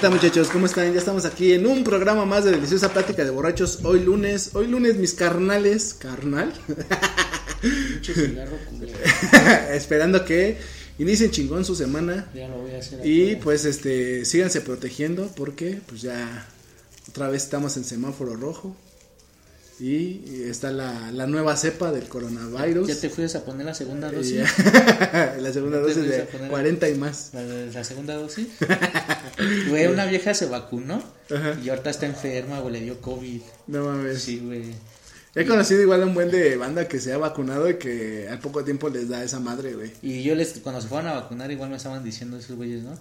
[0.00, 0.48] Tal muchachos?
[0.48, 0.90] ¿Cómo están?
[0.94, 3.80] Ya estamos aquí en un programa más de Deliciosa Plática de Borrachos.
[3.84, 6.54] Hoy lunes, hoy lunes mis carnales, carnal.
[9.72, 10.56] Esperando que
[10.98, 12.30] inicien chingón su semana.
[12.34, 13.06] Ya lo voy a hacer.
[13.06, 13.40] Y aquí.
[13.42, 16.46] pues este, síganse protegiendo porque pues ya
[17.10, 18.74] otra vez estamos en semáforo rojo.
[19.80, 22.86] Y está la, la nueva cepa del coronavirus.
[22.86, 24.40] ¿Ya te fuiste a poner la segunda dosis?
[25.38, 26.50] la segunda ¿Ya te dosis de fuiste a poner?
[26.50, 27.30] 40 y más.
[27.32, 28.48] ¿La, segunda dosis?
[29.70, 31.02] Güey, una vieja se vacunó
[31.34, 31.58] Ajá.
[31.64, 33.40] y ahorita está enferma, güey, le dio COVID.
[33.68, 34.20] No mames.
[34.20, 34.74] Sí, güey.
[35.34, 38.40] He conocido igual a un buen de banda que se ha vacunado y que al
[38.40, 39.92] poco tiempo les da esa madre, güey.
[40.02, 42.98] Y yo les, cuando se fueron a vacunar, igual me estaban diciendo esos güeyes, ¿no?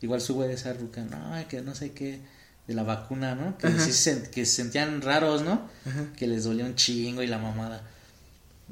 [0.00, 2.20] Igual su güey de esa ruca, no, que no sé qué,
[2.66, 3.58] de la vacuna, ¿no?
[3.58, 5.68] Que, sí se, que se sentían raros, ¿no?
[6.16, 7.82] Que les dolía un chingo y la mamada.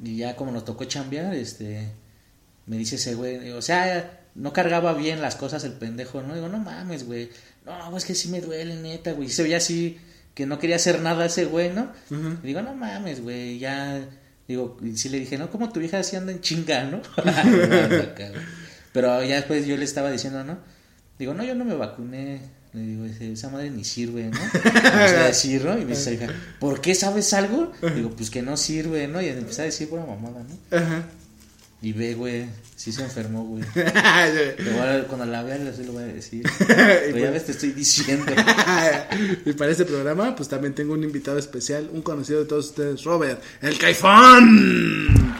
[0.03, 1.89] Y ya como nos tocó chambear, este,
[2.65, 6.33] me dice ese güey, o sea, no cargaba bien las cosas el pendejo, ¿no?
[6.33, 7.29] Digo, no mames, güey,
[7.65, 9.27] no, es que sí me duele, neta, güey.
[9.27, 9.99] Y se veía así,
[10.33, 11.91] que no quería hacer nada ese güey, ¿no?
[12.43, 14.07] Y digo, no mames, güey, ya,
[14.47, 17.01] digo, y sí le dije, no, como tu vieja así anda en chinga, ¿no?
[18.93, 20.57] Pero ya después yo le estaba diciendo, ¿no?
[21.19, 22.41] Digo, no, yo no me vacuné.
[22.73, 24.39] Le digo, "Ese- esa madre ni sirve, ¿no?
[24.41, 25.77] Empecé a decir, ¿no?
[25.77, 26.27] Y me dice, hija,
[26.59, 27.71] ¿por qué sabes algo?
[27.95, 29.21] Digo, pues que no sirve, ¿no?
[29.21, 30.77] Y empecé a decir pura mamada, ¿no?
[30.77, 31.03] Ajá.
[31.83, 32.45] Y ve, güey,
[32.75, 33.63] sí se enfermó, güey.
[33.75, 36.43] Le a- cuando la vea, le lo voy a decir.
[36.67, 38.31] Pero ya ves, te estoy diciendo.
[39.45, 43.03] y para este programa, pues también tengo un invitado especial, un conocido de todos ustedes,
[43.03, 45.37] Robert, el Caifán.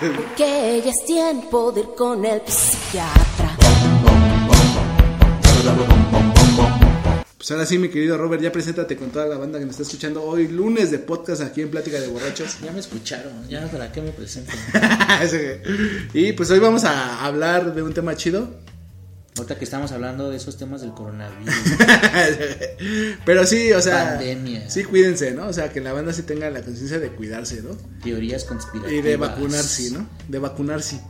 [0.00, 0.34] Chiquitita.
[0.36, 3.56] Que ya es tiempo de ir con el psiquiatra.
[7.36, 9.84] Pues ahora sí, mi querido Robert, ya preséntate con toda la banda que nos está
[9.84, 12.58] escuchando hoy, lunes de podcast aquí en Plática de Borrachos.
[12.60, 14.52] Ya me escucharon, ya para qué me presento.
[16.12, 18.48] y pues hoy vamos a hablar de un tema chido.
[19.36, 21.54] Ahorita que estamos hablando de esos temas del coronavirus.
[23.24, 24.70] Pero sí, o sea, Pandemia.
[24.70, 25.46] sí cuídense, ¿no?
[25.48, 27.76] O sea, que la banda sí tenga la conciencia de cuidarse, ¿no?
[28.02, 28.98] Teorías conspirativas.
[28.98, 30.08] Y de vacunarse, ¿no?
[30.28, 31.00] De vacunarse.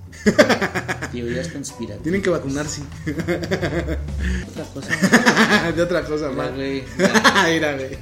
[1.13, 2.03] Teorías conspirativas.
[2.03, 2.83] Tienen que vacunarse.
[4.49, 5.73] Otra cosa.
[5.77, 6.51] de otra cosa más.
[6.53, 7.99] Mira, güey.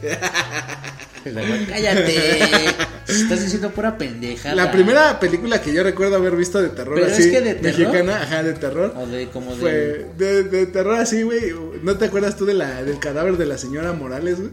[1.68, 2.76] Cállate.
[3.22, 4.54] Estás diciendo pura pendeja.
[4.54, 7.54] La primera película que yo recuerdo haber visto de terror Pero así, es que de
[7.54, 7.78] terror.
[7.78, 8.94] mexicana, ajá, de terror.
[8.96, 9.60] O de como de.
[9.60, 11.54] Fue de, de terror así, güey.
[11.82, 14.50] ¿No te acuerdas tú de la, del cadáver de la señora Morales, güey?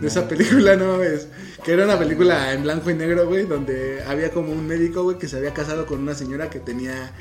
[0.00, 1.28] De esa película, no mames.
[1.64, 5.18] Que era una película en blanco y negro, güey, donde había como un médico, güey,
[5.18, 7.12] que se había casado con una señora que tenía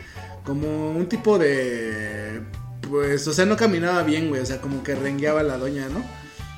[0.43, 2.41] como un tipo de.
[2.89, 4.41] Pues, o sea, no caminaba bien, güey.
[4.41, 6.03] O sea, como que rengueaba la doña, ¿no?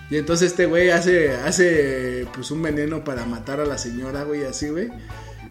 [0.10, 4.44] Y entonces este güey hace, hace pues un veneno para matar a la señora, güey,
[4.44, 4.90] así, güey.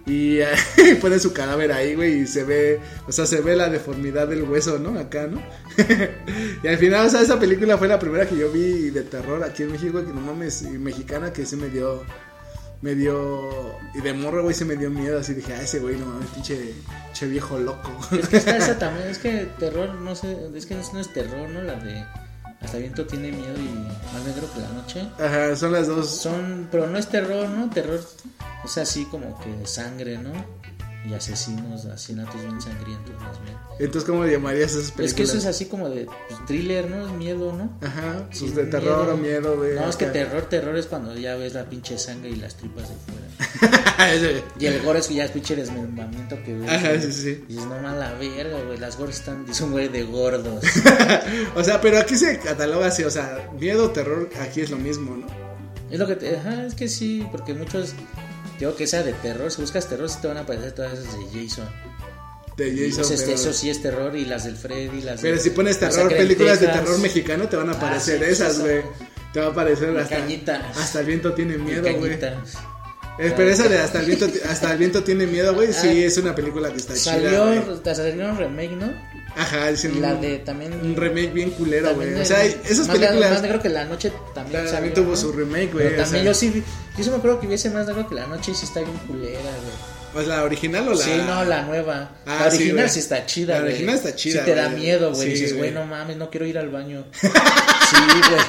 [0.06, 0.40] Y
[1.00, 4.42] pone su cadáver ahí, güey, y se ve, o sea, se ve la deformidad del
[4.42, 4.98] hueso, ¿no?
[4.98, 5.42] Acá, ¿no?
[6.62, 9.42] y al final, o sea, esa película fue la primera que yo vi de terror
[9.42, 12.02] aquí en México, que no mames, y mexicana, que sí me dio,
[12.82, 15.96] me dio, y de morro, güey, se me dio miedo, así dije, ah, ese güey,
[15.96, 16.74] no mames, pinche,
[17.06, 17.90] pinche viejo loco.
[18.12, 19.08] Es que está esa también.
[19.08, 20.36] Es que terror, no sé.
[20.54, 21.62] Es que no es terror, ¿no?
[21.62, 22.04] La de.
[22.64, 25.08] Hasta viento tiene miedo y más negro que la noche.
[25.18, 26.08] Ajá, son las dos.
[26.08, 26.68] Son.
[26.70, 27.68] Pero no es terror, ¿no?
[27.70, 28.00] Terror.
[28.64, 30.32] Es así como que sangre, ¿no?
[31.08, 33.56] Y asesinos, asesinatos bien sangrientos, más bien.
[33.78, 35.10] Entonces, ¿cómo llamarías esas películas?
[35.10, 37.06] Es que eso es así como de pues, thriller, ¿no?
[37.06, 37.76] Es miedo, ¿no?
[37.86, 39.56] Ajá, Sí, de terror o miedo.
[39.56, 42.88] No, es que terror, terror es cuando ya ves la pinche sangre y las tripas
[42.88, 43.84] de fuera.
[44.58, 46.70] Y el gore es que ya es pinche desmembramiento que ves.
[46.70, 47.44] Ajá, sí, sí.
[47.48, 48.78] Y dices, no más la verga, güey.
[48.78, 49.46] Las gores están.
[49.48, 50.64] Es un güey de gordos.
[51.54, 55.16] o sea, pero aquí se cataloga así, o sea, miedo, terror, aquí es lo mismo,
[55.16, 55.44] ¿no?
[55.94, 56.36] es lo que te.
[56.36, 57.94] Ajá, es que sí, porque muchos.
[58.58, 59.50] Digo que sea de terror.
[59.50, 61.68] Si buscas terror, sí te van a aparecer todas esas de Jason.
[62.56, 63.04] de Jason.
[63.18, 66.08] Pero, eso sí es terror y las del Freddy, las pero de si pones terror,
[66.08, 68.82] películas de terror mexicano, te van a aparecer Ah, sí, esas, güey.
[69.32, 70.70] Te va a aparecer hasta, Cañita.
[70.76, 72.12] hasta el viento tiene miedo, güey.
[73.16, 76.06] Eh, pero esa de hasta el viento, hasta el viento tiene miedo, güey, sí Ah,
[76.06, 77.94] es una película que está chida, Salió, güey.
[77.94, 78.92] salió un remake, ¿no?
[79.36, 80.72] Ajá, un, la de también.
[80.74, 82.22] un remake bien culero, también güey.
[82.22, 84.62] O sea, esas más, películas Más negro que la noche también.
[84.64, 85.16] también salió, tuvo ¿no?
[85.16, 85.88] su remake, güey.
[85.96, 86.62] También sea, yo sí,
[86.96, 88.96] yo sí me acuerdo que hubiese más negro que la noche y sí está bien
[89.06, 89.94] culera, güey.
[90.12, 90.96] ¿Pues la original o la?
[91.04, 92.12] Sí, no, la nueva.
[92.24, 93.72] Ah, la original sí, está chida, La güey.
[93.72, 95.22] original está chida, Sí te da miedo, güey.
[95.26, 95.72] Sí, Dices, güey.
[95.72, 97.04] no mames, no quiero ir al baño.
[97.20, 98.40] sí, güey.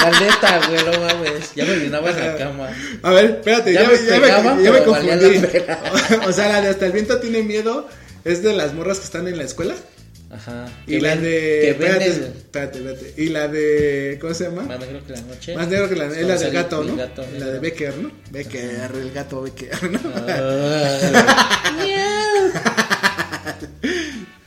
[0.00, 1.54] La neta, güey, no mames.
[1.54, 2.68] Ya me en la cama.
[3.02, 5.38] A ver, espérate, Ya ya, me me, ya me- ya me confundí.
[5.38, 7.86] la o sea, la de hasta el viento tiene miedo
[8.24, 9.74] es de las morras que están en la escuela.
[10.30, 10.66] Ajá.
[10.86, 11.30] Y Que la ven- de.
[11.30, 12.32] Que espérate, venden.
[12.36, 13.14] espérate, espérate.
[13.22, 14.18] Y la de.
[14.20, 14.62] ¿Cómo se llama?
[14.62, 15.56] Más negro que la noche.
[15.56, 16.96] Más negro que la, es la del gato, ¿no?
[16.96, 18.12] gato la de Becker, ¿no?
[18.30, 20.00] Becker, el gato Becker, ¿no?
[20.14, 21.66] Ah,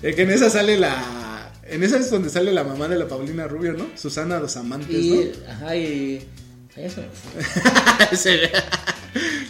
[0.06, 1.52] Eh, que en esa sale la.
[1.66, 3.88] En esa es donde sale la mamá de la Paulina Rubio, ¿no?
[3.96, 6.28] Susana Dos Amantes, y, ajá, y.
[6.76, 7.02] Eso.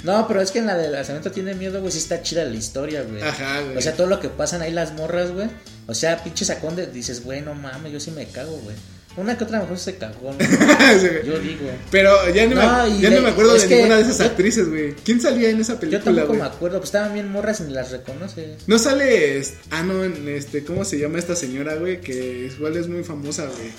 [0.04, 0.28] ¿no?
[0.28, 1.92] Pero es que en la del lanzamiento tiene miedo, güey.
[1.92, 3.22] Sí está chida la historia, güey.
[3.22, 3.78] Ajá, güey.
[3.78, 5.48] O sea, todo lo que pasan ahí las morras, güey.
[5.88, 6.88] O sea, pinche sacón de.
[6.88, 8.76] Dices, güey, no mames, yo sí me cago, güey.
[9.16, 10.40] Una que otra mejor se cagó, ¿no?
[11.00, 11.08] Sí.
[11.24, 11.70] Yo digo.
[11.92, 14.26] Pero ya no, No, me, ya de- no me acuerdo de ninguna de esas yo-
[14.26, 14.96] actrices, güey.
[15.06, 16.40] ¿Quién salía en esa Yo película, tampoco güey?
[16.40, 18.56] me acuerdo, pues estaban bien morras y ni las reconoce.
[18.66, 19.44] No sale.
[19.70, 20.64] Ah, no, en este.
[20.64, 22.02] ¿Cómo se llama esta señora, güey?
[22.02, 23.72] Que igual es muy famosa, güey.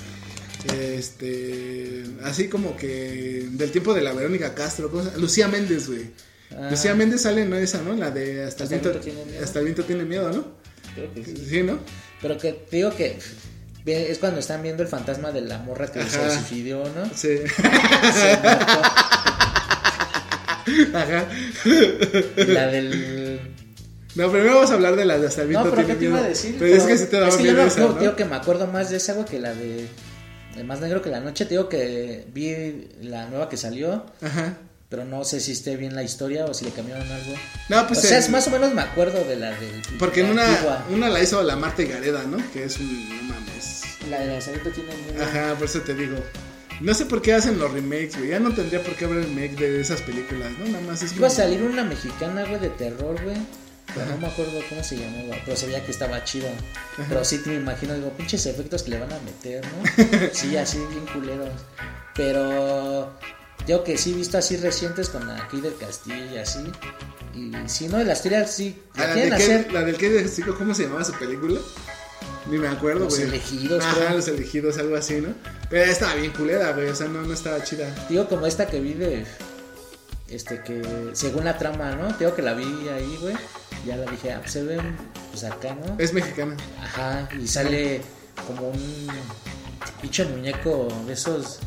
[0.72, 2.04] Este.
[2.22, 3.48] Así como que.
[3.50, 4.90] Del tiempo de la Verónica Castro.
[5.16, 6.10] Lucía Méndez, güey.
[6.56, 6.68] Ah.
[6.70, 7.56] Lucía Méndez sale, ¿no?
[7.56, 7.94] Esa, ¿no?
[7.94, 9.44] La de Hasta el Hasta el viento, tiene miedo.
[9.44, 10.46] Hasta el viento tiene miedo, ¿no?
[10.94, 11.46] Creo que sí.
[11.48, 11.78] Sí, ¿no?
[12.22, 13.18] Pero que te digo que
[13.86, 16.30] es cuando están viendo el fantasma de la morra que se Ajá.
[16.30, 17.04] suicidió, ¿no?
[17.14, 17.38] Sí.
[18.14, 18.32] Se.
[20.94, 21.28] Ajá.
[22.36, 23.40] La del.
[24.14, 26.04] No, primero vamos a hablar de las de Hasta el viento No, pero ¿qué te
[26.04, 26.56] iba a decir?
[26.58, 28.66] Pero, es que sí te daba es que miedo yo no, esa, que me acuerdo
[28.68, 29.88] más de esa, güey, que la de.
[30.62, 31.44] Más negro que la noche.
[31.46, 34.06] Te digo que vi la nueva que salió.
[34.22, 34.58] Ajá.
[34.88, 37.34] Pero no sé si esté bien la historia o si le cambiaron algo.
[37.68, 39.82] No, pues o sea, en- es más o menos me acuerdo de la del.
[39.98, 40.86] Porque en la una, antigua.
[40.90, 42.36] una la hizo la Marta Gareda, ¿no?
[42.52, 43.08] Que es un.
[43.26, 43.82] No mames.
[44.08, 45.24] La de lanzamiento tiene miedo.
[45.24, 46.16] Ajá, por eso te digo.
[46.80, 48.30] No sé por qué hacen los remakes, güey.
[48.30, 50.66] Ya no tendría por qué haber remake de esas películas, ¿no?
[50.66, 53.36] Nada más es Iba a salir una mexicana, güey, de terror, güey.
[53.92, 55.36] Pero no me acuerdo cómo se llamaba.
[55.44, 56.48] Pero se veía que estaba chido.
[57.08, 60.28] Pero sí te me imagino, digo, pinches efectos que le van a meter, ¿no?
[60.32, 61.50] Sí, así bien culeros.
[62.14, 63.12] Pero
[63.66, 66.60] yo que sí he visto así recientes con aquí del Castillo y así.
[67.34, 68.80] Y si no, de la historia sí.
[68.94, 69.72] Ah, La la, hacer.
[69.72, 71.60] la del que de Chico, ¿cómo se llamaba su película?
[72.46, 73.28] Ni me acuerdo, Los güey.
[73.28, 74.10] elegidos, Ajá, creo.
[74.16, 75.34] los elegidos, algo así, ¿no?
[75.70, 76.88] Pero estaba bien culera, güey.
[76.88, 77.92] O sea, no, no estaba chida.
[78.08, 79.24] Digo, como esta que vi de.
[80.28, 80.82] Este que.
[81.14, 82.08] Según la trama, ¿no?
[82.18, 83.34] Digo que la vi ahí, güey.
[83.86, 84.96] Ya la dije, ah, pues se ven.
[85.30, 85.96] Pues acá, ¿no?
[85.98, 86.56] Es mexicana.
[86.82, 88.00] Ajá, y sale
[88.46, 89.08] como un
[90.00, 91.58] pinche muñeco de esos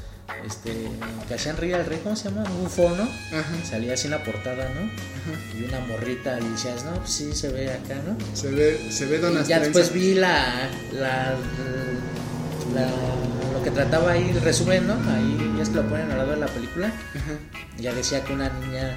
[0.46, 0.90] este
[1.28, 2.44] que hacían reír al rey, ¿cómo se llama?
[2.50, 3.04] Un bufo, ¿no?
[3.04, 3.46] Ajá.
[3.70, 4.90] Salía así en la portada, ¿no?
[5.60, 8.16] Y una morrita y decías, no, pues sí se ve acá, ¿no?
[8.36, 11.36] Se ve, se ve Don ya después vi la, la,
[12.74, 14.94] la- lo que trataba ahí, el resumen, ¿no?
[14.94, 16.92] Ahí ya es que lo ponen al lado de la película.
[17.80, 18.96] Ya decía que una niña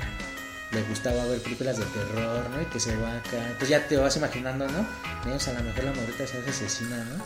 [0.73, 2.63] le gustaba ver películas de terror, ¿no?
[2.63, 3.37] Y que se va acá.
[3.45, 4.87] Entonces ya te vas imaginando, ¿no?
[5.25, 7.25] Niños, a lo mejor la morrita se hace asesina, ¿no?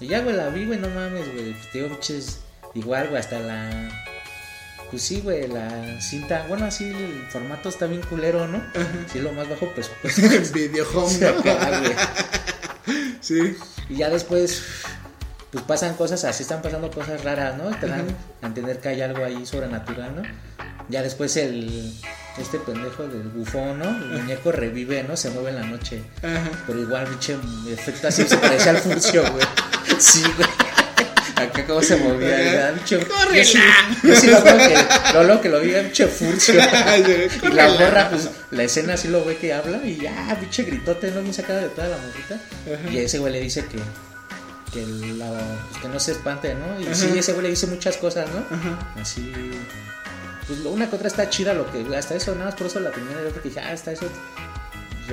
[0.00, 1.52] Y ya, güey, la vi, güey, no mames, güey.
[1.52, 2.40] Pues, te digo, pinches,
[2.74, 3.88] igual, güey, hasta la.
[4.90, 6.46] Pues sí, güey, la cinta.
[6.48, 8.62] Bueno, así el formato está bien culero, ¿no?
[9.12, 10.22] Sí, lo más bajo presupuesto.
[10.54, 11.28] Video home, Sí, ¿no?
[11.28, 11.92] acá, güey.
[13.20, 13.56] Sí.
[13.88, 14.62] Y ya después,
[15.50, 17.70] pues pasan cosas, así están pasando cosas raras, ¿no?
[17.78, 18.04] Te dan
[18.42, 20.22] a entender que hay algo ahí sobrenatural, ¿no?
[20.88, 21.92] Ya después el,
[22.38, 23.88] este pendejo del bufón, ¿no?
[23.88, 25.16] El muñeco revive, ¿no?
[25.16, 26.02] Se mueve en la noche.
[26.22, 26.50] Ajá.
[26.66, 27.36] Pero igual, pinche
[27.68, 29.46] efecto así se parecía al furcio, güey.
[29.98, 30.48] Sí, güey.
[31.36, 32.72] Acá cómo se movía.
[32.74, 33.00] Pinche-
[33.34, 33.58] Yo sí,
[34.04, 36.54] yo sí lo veo que lo, lo que lo vi, pinche furcio.
[37.42, 41.10] Y la morra, pues, la escena así lo ve que habla y ya, pinche gritote,
[41.10, 42.38] no me sacada de toda la morrita.
[42.92, 43.78] Y ese güey le dice que,
[44.72, 44.86] que,
[45.16, 45.28] la,
[45.70, 46.78] pues, que no se espante, ¿no?
[46.80, 49.00] Y sí, ese güey le dice muchas cosas, ¿no?
[49.00, 49.32] Así.
[50.46, 52.90] Pues una que otra está chida, lo que, hasta eso, nada más por eso la
[52.92, 54.06] primera vez que dije, ah, está eso.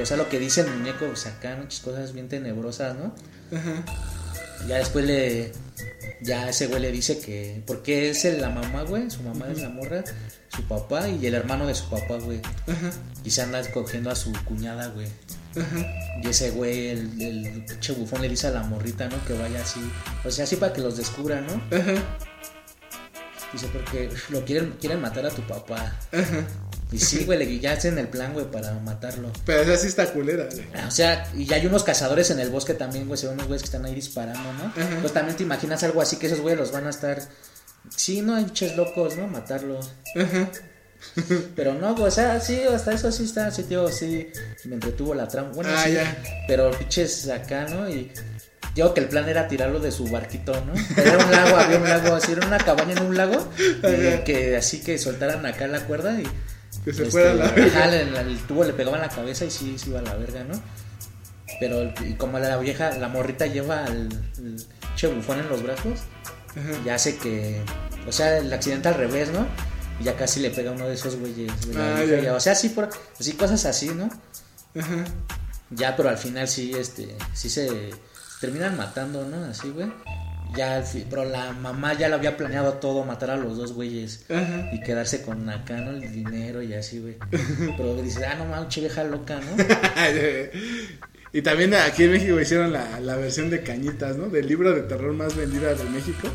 [0.02, 3.14] O sea, lo que dice el muñeco, acá, muchas cosas bien tenebrosas, ¿no?
[4.68, 5.52] Ya después le.
[6.22, 7.62] Ya ese güey le dice que.
[7.66, 9.10] Porque es el- la mamá, güey.
[9.10, 10.04] Su mamá es la morra.
[10.56, 12.42] Su papá y el hermano de su papá, güey.
[13.24, 15.08] Y se anda escogiendo a su cuñada, güey.
[16.24, 19.24] Y ese güey, el, el pinche bufón, le dice a la morrita, ¿no?
[19.26, 19.82] Que vaya así.
[20.24, 21.62] O sea, así para que los descubra, ¿no?
[23.54, 25.94] Dice, porque lo quieren, quieren matar a tu papá.
[26.92, 29.32] Y sí, güey, le- ya hacen el plan, güey, para matarlo.
[29.46, 30.86] Pero esa sí está culera, güey.
[30.88, 33.48] O sea, y ya hay unos cazadores en el bosque también, güey, se ven unos
[33.48, 34.74] güeyes que están ahí disparando, ¿no?
[35.02, 37.22] Pues también te imaginas algo así que esos güeyes los van a estar...
[37.96, 39.28] Sí, no, hay pinches locos, ¿no?
[39.28, 39.92] Matarlos.
[41.56, 44.28] Pero no, güey, o sea, sí, hasta eso sí está, sí, tío, sí,
[44.66, 45.50] me entretuvo la trama.
[45.54, 46.24] Bueno, Ah, sí, ya.
[46.48, 47.90] pero pinches acá, ¿no?
[47.90, 48.12] Y
[48.76, 50.74] digo que el plan era tirarlo de su barquito, ¿no?
[51.02, 54.56] Era un lago, había un lago, así, era una cabaña en un lago, y que
[54.58, 56.24] así que soltaran acá la cuerda y...
[56.86, 58.22] Que se este, fuera a la ajá, verga.
[58.22, 60.60] el tubo le pegaba en la cabeza y sí, sí iba a la verga, ¿no?
[61.60, 66.00] Pero y como la vieja, la morrita lleva al el che bufón en los brazos,
[66.86, 67.62] ya hace que,
[68.08, 69.46] o sea, el accidente al revés, ¿no?
[70.00, 71.68] Y ya casi le pega a uno de esos güeyes.
[71.68, 72.34] de la Ah, vieja, ya.
[72.36, 74.10] O sea, sí, por, así cosas así, ¿no?
[74.80, 75.04] Ajá.
[75.70, 77.92] Ya, pero al final sí, este, sí se
[78.42, 79.46] terminan matando, ¿no?
[79.46, 79.88] Así, güey.
[80.58, 84.26] Ya, al pero la mamá ya lo había planeado todo, matar a los dos güeyes
[84.30, 84.70] Ajá.
[84.74, 85.92] y quedarse con acá, ¿no?
[85.92, 87.16] El dinero y así, güey.
[87.78, 89.64] Pero dice, ah, no mames, vieja loca, ¿no?
[91.32, 94.28] y también aquí en México hicieron la, la versión de Cañitas, ¿no?
[94.28, 96.28] Del libro de terror más vendida de México.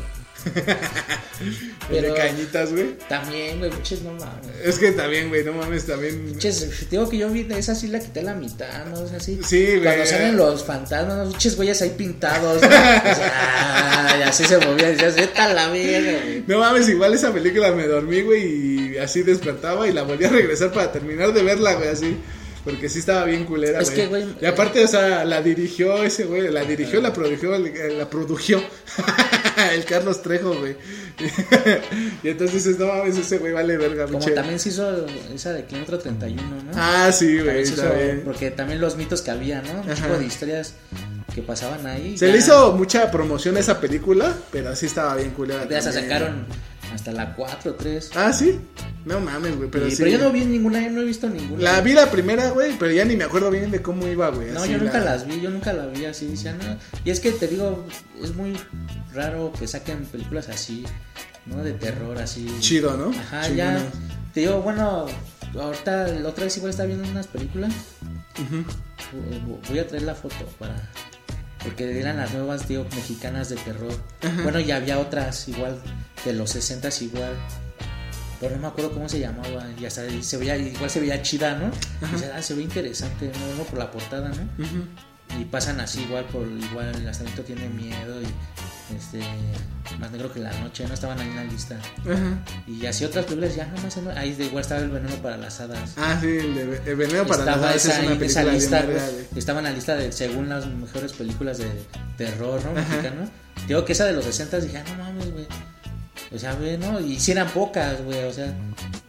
[1.89, 2.97] Pero- de Cañitas, güey.
[3.07, 4.47] También, güey, pinches, no mames.
[4.63, 6.25] Es que también, güey, no mames, también.
[6.25, 9.01] Pinches, digo que yo vi esa sí la quité la mitad, ¿no?
[9.01, 9.39] O sea, sí.
[9.45, 9.83] Sí, güey.
[9.83, 12.61] Cuando salen los fantasmas, los pinches güeyes ahí pintados.
[12.61, 12.67] ¿no?
[12.67, 16.43] O sea, y así se movía, decías, vete la güey.
[16.47, 20.29] No mames, igual esa película me dormí, güey, y así despertaba y la volví a
[20.29, 22.17] regresar para terminar de verla, güey, así.
[22.67, 26.25] Porque sí estaba bien culera, Es que, güey, Y aparte, o sea, la dirigió ese
[26.25, 28.41] güey, la dirigió, la produjo, el- la produjo
[29.73, 30.75] el Carlos Trejo, güey.
[32.23, 35.63] y entonces dices, no mames, ese güey vale verga, Como también se hizo esa de
[35.65, 36.71] Kilómetro 31, ¿no?
[36.75, 38.21] Ah, sí, güey, se hizo- también.
[38.25, 39.81] porque también los mitos que había, ¿no?
[39.81, 40.73] Un tipo de historias
[41.33, 42.17] que pasaban ahí.
[42.17, 45.67] Se ya- le hizo mucha promoción a esa película, pero sí estaba bien culera.
[45.69, 46.45] Ya se sacaron
[46.93, 48.11] hasta la 4 3.
[48.15, 48.59] Ah, sí.
[49.05, 49.95] No mames, güey, pero sí.
[49.99, 51.61] pero yo no vi ninguna, yo no he visto ninguna.
[51.63, 54.51] La vi la primera, güey, pero ya ni me acuerdo bien de cómo iba, güey.
[54.51, 56.77] No, así yo nunca la- las vi, yo nunca la vi así, decían, no.
[57.05, 57.85] Y es que te digo,
[58.21, 58.57] es muy
[59.13, 60.83] raro que saquen películas así,
[61.45, 61.63] ¿no?
[61.63, 62.47] De terror, así.
[62.59, 63.11] Chido, ¿no?
[63.17, 63.73] Ajá, Chido, ya.
[63.75, 63.79] ¿no?
[64.33, 65.05] Te digo, bueno,
[65.57, 67.71] ahorita la otra vez igual estaba viendo unas películas.
[69.47, 70.75] Vo- Voy a traer la foto para.
[71.67, 73.93] Porque eran las nuevas, digo, mexicanas de terror.
[74.43, 75.81] Bueno, y había otras igual,
[76.23, 77.33] de los 60 igual.
[78.39, 79.65] Pero no me acuerdo cómo se llamaba.
[79.77, 81.69] Y hasta se veía, igual se veía chida, ¿no?
[82.07, 83.63] Y dice, ah, se ve interesante, ¿no?
[83.65, 84.47] Por la portada, ¿no?
[85.39, 89.19] Y pasan así igual por igual el lanzamiento tiene miedo y este
[89.99, 91.77] más negro que la noche, no estaban ahí en la lista.
[91.77, 92.43] Ajá.
[92.67, 95.59] Y así otras películas ya no más ahí de igual estaba el veneno para las
[95.59, 95.93] hadas.
[95.97, 98.99] Ah, sí, el, de, el veneno para las hadas esa, es una esa lista, bien
[99.35, 101.69] estaba en la lista de según las mejores películas de
[102.17, 102.73] terror, ¿no?
[102.73, 103.29] Mexicano.
[103.67, 105.47] Digo que esa de los 60 dije, ah, no mames, güey.
[106.33, 106.99] O sea, güey, ¿no?
[106.99, 108.53] Y si eran pocas, güey, o sea,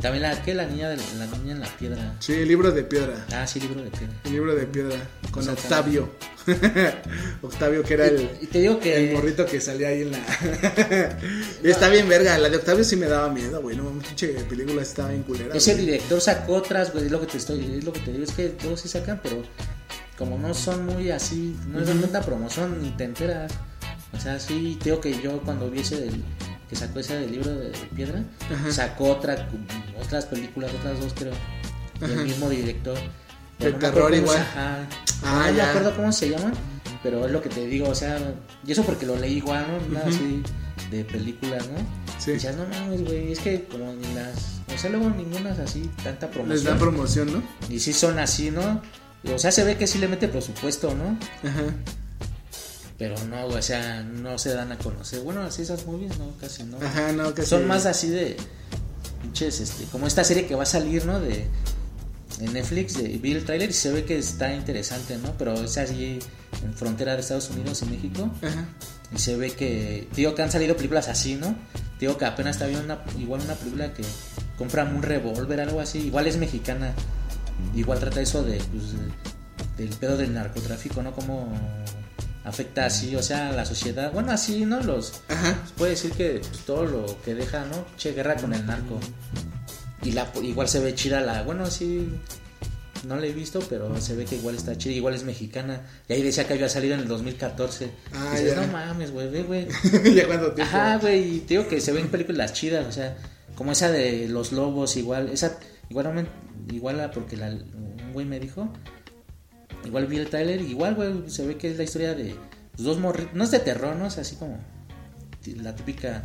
[0.00, 2.14] también la que la niña de la niña en la piedra.
[2.20, 3.26] Sí, el libro de piedra.
[3.32, 4.14] Ah, sí, libro de piedra.
[4.24, 4.96] El libro de piedra.
[5.32, 6.08] Con O sea, Octavio.
[7.42, 10.18] Octavio, que era el, Y te digo que el morrito que salía ahí en la.
[11.64, 12.38] Está bien verga.
[12.38, 13.76] La de Octavio sí me daba miedo, güey.
[13.76, 15.56] No, pinche película estaba bien culera.
[15.56, 15.86] Ese güey.
[15.86, 18.32] director sacó otras, güey, es lo que te estoy, es lo que te digo, es
[18.32, 19.42] que todos sí sacan, pero
[20.16, 23.52] como no son muy así, no es tanta promoción ni te enteras.
[24.12, 26.22] O sea, sí, te digo que yo cuando vi ese del,
[26.68, 28.22] que sacó ese del libro de, de piedra,
[28.70, 29.48] sacó otra,
[30.00, 31.32] otras películas, otras dos creo,
[32.00, 32.98] del mismo director.
[33.58, 34.38] De me terror igual.
[34.38, 34.86] ajá.
[35.24, 36.52] Ah, no me acuerdo cómo se llaman,
[37.02, 38.18] pero es lo que te digo, o sea,
[38.64, 39.94] y eso porque lo leí igual, ¿no?
[39.94, 40.42] Nada así
[40.90, 41.78] de películas, ¿no?
[42.18, 42.32] Sí.
[42.32, 45.90] Decías, no mames, güey, es que como ni las, o sea, luego ninguna es así,
[46.04, 46.54] tanta promoción.
[46.54, 47.42] Les dan promoción, ¿no?
[47.68, 48.80] y sí son así, ¿no?
[49.34, 51.18] O sea, se ve que sí le mete presupuesto, ¿no?
[51.48, 51.64] Ajá.
[52.98, 55.20] Pero no, o sea, no se dan a conocer.
[55.20, 56.78] Bueno, así esas movies, no, casi no.
[56.84, 57.48] Ajá, no, casi.
[57.48, 58.36] Son más así de
[59.22, 61.20] pinches, este, como esta serie que va a salir, ¿no?
[61.20, 61.46] De
[62.40, 65.32] en Netflix, de vi el trailer y se ve que está interesante, ¿no?
[65.38, 66.18] Pero es así
[66.64, 68.30] en frontera de Estados Unidos y México.
[68.42, 68.66] Ajá.
[69.14, 71.56] Y se ve que, digo que han salido películas así, ¿no?
[72.00, 74.02] Digo que apenas está viendo una, igual una película que
[74.56, 75.98] compran un revólver, algo así.
[76.00, 76.92] Igual es mexicana.
[77.74, 81.12] Igual trata eso de, pues, de- del pedo del narcotráfico, ¿no?
[81.12, 81.48] Cómo
[82.48, 84.12] afecta así, o sea, a la sociedad.
[84.12, 84.80] Bueno, así, ¿no?
[84.82, 85.62] Los, Ajá.
[85.76, 87.84] puede decir que pues, todo lo que deja, ¿no?
[87.96, 88.98] Che, guerra con el narco.
[90.02, 92.08] Y la, igual se ve chida la, bueno, sí,
[93.06, 95.82] no la he visto, pero se ve que igual está chida, igual es mexicana.
[96.08, 97.90] Y ahí decía que había salido en el 2014.
[98.12, 98.60] Ah, y dices, ya.
[98.66, 99.68] no mames, güey, ve, güey.
[100.14, 100.62] ya cuando tiempo.
[100.76, 103.16] Ajá, güey, y te digo que se ven películas chidas, o sea,
[103.54, 105.58] como esa de los lobos, igual, esa,
[105.90, 106.28] igual,
[106.72, 108.72] igual la- porque la, un güey me dijo,
[109.88, 112.36] igual vi el trailer, igual, güey, se ve que es la historia de
[112.76, 114.06] los dos morritos, no es de terror, ¿no?
[114.06, 114.58] Es así como
[115.62, 116.24] la típica,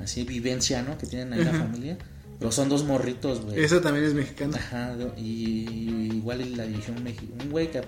[0.00, 0.96] así, vivencia, ¿no?
[0.96, 1.98] Que tienen ahí la familia,
[2.38, 3.62] Pero son dos morritos, güey.
[3.62, 4.56] Esa también es mexicana.
[4.56, 7.82] Ajá, y, igual la dirigió un, un güey que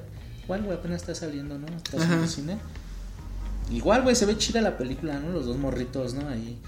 [0.44, 1.66] igual güey apenas está saliendo, ¿no?
[1.68, 2.58] Está haciendo cine.
[3.70, 5.30] Igual, güey, se ve chida la película, ¿no?
[5.30, 6.28] Los dos morritos, ¿no?
[6.28, 6.58] Ahí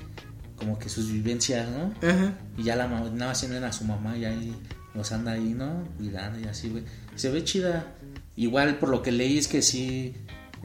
[0.56, 1.92] como que sus vivencias, ¿no?
[2.08, 2.34] Ajá.
[2.56, 4.54] Y ya la mamá, nada más tienen a su mamá y ahí
[4.94, 5.84] los anda ahí, ¿no?
[5.98, 6.84] Cuidando y así, güey.
[7.16, 7.94] Se ve chida.
[8.36, 10.14] Igual por lo que leí es que sí,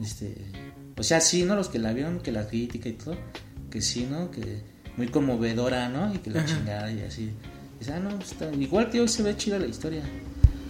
[0.00, 0.34] este,
[0.96, 1.56] o sea, sí, ¿no?
[1.56, 3.16] Los que la vieron, que la crítica y todo,
[3.70, 4.30] que sí, ¿no?
[4.30, 4.62] Que
[4.96, 6.12] muy conmovedora, ¿no?
[6.14, 7.30] Y que la chingada y así.
[7.78, 10.02] Dice, ah, no, pues está, igual, tío, se ve chida la historia.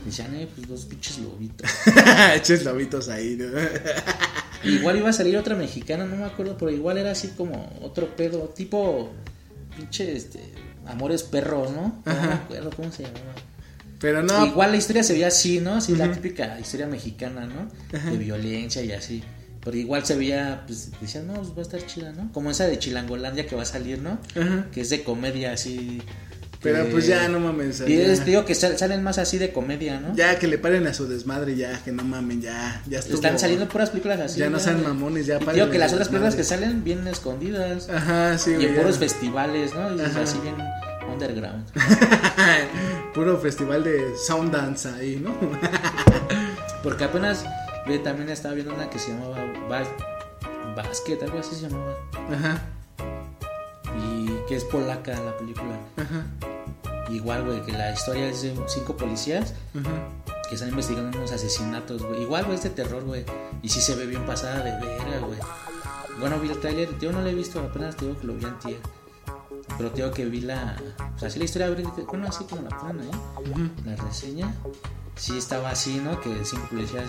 [0.04, 1.68] Decían, eh, pues dos pinches lobitos.
[2.36, 3.46] Eches lobitos ahí, ¿no?
[4.70, 8.14] igual iba a salir otra mexicana, no me acuerdo, pero igual era así como otro
[8.14, 9.10] pedo, tipo,
[9.76, 10.40] pinche, este,
[10.86, 12.02] amores perros, ¿no?
[12.04, 13.34] No me acuerdo cómo se llamaba.
[14.00, 14.46] Pero no.
[14.46, 15.74] Igual la historia se veía así, ¿no?
[15.74, 17.68] Así la típica historia mexicana, ¿no?
[18.10, 19.22] De violencia y así.
[19.62, 22.32] Pero igual se veía, pues decían, no, pues va a estar chida, ¿no?
[22.32, 24.18] Como esa de Chilangolandia que va a salir, ¿no?
[24.34, 24.66] Ajá.
[24.72, 26.00] Que es de comedia así.
[26.62, 27.82] Pero pues ya no mames.
[27.86, 30.14] Y es, digo que sal- salen más así de comedia, ¿no?
[30.14, 33.14] Ya que le paren a su desmadre, ya, que no mamen, ya, ya estuvo.
[33.16, 34.40] Están saliendo puras películas así.
[34.40, 37.08] Ya no sean mamones, ya Y párenle digo que las otras películas que salen vienen
[37.08, 37.88] escondidas.
[37.88, 39.94] Ajá, sí, y en puros festivales, ¿no?
[39.96, 40.22] Y Ajá.
[40.22, 40.54] así bien
[41.10, 41.64] underground.
[43.14, 45.34] Puro festival de Soundance ahí, ¿no?
[46.82, 47.44] Porque apenas
[47.86, 49.36] ve, también estaba viendo una que se llamaba
[49.68, 49.88] Bas-
[50.76, 51.94] Basket, algo así se llamaba.
[52.32, 52.62] Ajá,
[53.98, 55.76] Y que es polaca la película.
[55.96, 56.26] ajá,
[57.10, 59.90] Igual, güey, que la historia es de cinco policías ajá.
[60.48, 62.22] que están investigando unos asesinatos, güey.
[62.22, 63.24] Igual, güey, es de terror, güey.
[63.62, 65.38] Y sí se ve bien pasada de verga, güey.
[66.20, 68.44] Bueno, vi el trailer, yo no lo he visto, apenas te digo que lo vi
[68.44, 68.78] antier.
[69.76, 70.76] Pero digo que vi la...
[71.16, 71.70] O sea, sí la historia,
[72.06, 74.54] bueno, así como la ponen ahí, la reseña.
[75.16, 76.20] Sí estaba así, ¿no?
[76.20, 77.08] Que cinco policías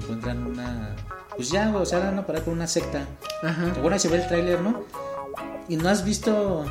[0.00, 0.96] encuentran una...
[1.36, 3.06] Pues ya, güey, o sea, van a parar con una secta.
[3.42, 3.74] Ajá.
[3.80, 4.82] Bueno, se ve el tráiler, ¿no?
[5.68, 6.64] Y no has visto...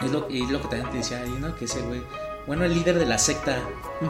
[0.00, 1.54] Es lo, y lo que también te decía ahí, ¿no?
[1.54, 2.02] Que ese güey...
[2.46, 3.56] Bueno, el líder de la secta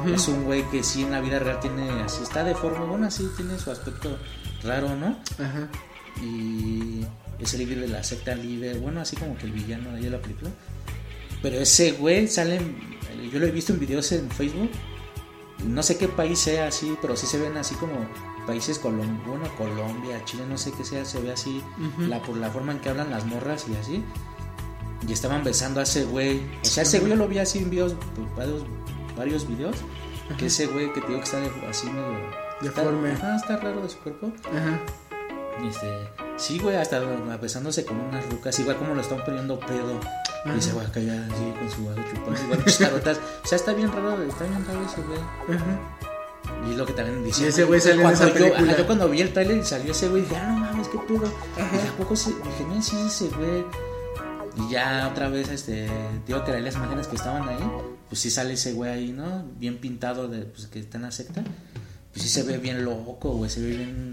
[0.07, 2.03] es un güey que sí en la vida real tiene...
[2.03, 4.17] Así está deforme, bueno, así tiene su aspecto
[4.65, 5.19] raro, ¿no?
[5.39, 5.69] Ajá.
[6.23, 7.05] Y
[7.45, 10.21] es el líder de la secta líder, bueno, así como que el villano de la
[10.21, 10.51] película.
[11.43, 12.61] Pero ese güey sale,
[13.33, 14.71] yo lo he visto en videos en Facebook,
[15.67, 17.95] no sé qué país sea así, pero sí se ven así como
[18.47, 21.63] países bueno, Colombia, Chile, no sé qué sea, se ve así,
[21.99, 24.05] la, por la forma en que hablan las morras y así.
[25.07, 26.41] Y estaban besando a ese güey.
[26.63, 28.65] O sea, ese güey yo lo vi así en videos, pues, varios,
[29.17, 29.77] varios videos.
[30.39, 32.19] Que ese güey que te digo que está de- así medio...
[32.63, 33.13] Deforme.
[33.13, 34.33] Está, ajá, está raro de su cuerpo.
[34.45, 34.81] Ajá.
[35.69, 35.87] Este,
[36.37, 37.01] sí, güey, hasta
[37.41, 40.01] besándose con unas rucas, igual como lo están poniendo pedo.
[40.57, 43.21] Y se va a callar así con su vaso chupando, igual muchas carotas.
[43.45, 45.21] O sea, está bien raro, está bien raro ese güey.
[46.67, 47.45] Y es lo que también dice.
[47.45, 48.59] Y ese güey sale en esa yo, película.
[48.61, 50.99] ajá, yo cuando vi el trailer y salió ese güey, dije, ah, no mames, qué
[50.99, 51.33] pedo.
[51.57, 53.65] Y a poco se, dije, no, sí, ese güey.
[54.57, 55.89] Y ya otra vez, este,
[56.27, 57.59] digo que las imágenes que estaban ahí,
[58.09, 59.45] pues sí sale ese güey ahí, ¿no?
[59.59, 61.43] Bien pintado, de, pues que está en la secta.
[62.13, 64.13] Pues sí se ve bien loco, güey, se ve bien.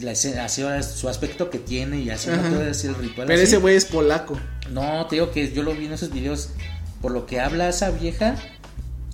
[0.00, 0.48] La escena,
[0.82, 3.26] su aspecto que tiene y es el ritual.
[3.26, 3.42] Pero así.
[3.42, 4.38] ese güey es polaco.
[4.70, 6.50] No, te digo que yo lo vi en esos videos.
[7.02, 8.36] Por lo que habla esa vieja.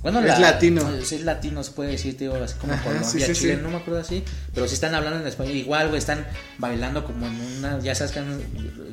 [0.02, 0.82] Bueno, Es latino.
[1.02, 3.56] Sí, es latino, se puede decir, te digo, así como Ajá, Colombia, sí, sí, Chile,
[3.56, 3.60] sí.
[3.62, 4.22] no me acuerdo así.
[4.54, 5.56] Pero sí están hablando en español.
[5.56, 6.24] Igual, güey, están
[6.58, 7.80] bailando como en una.
[7.80, 8.40] Ya sabes que han,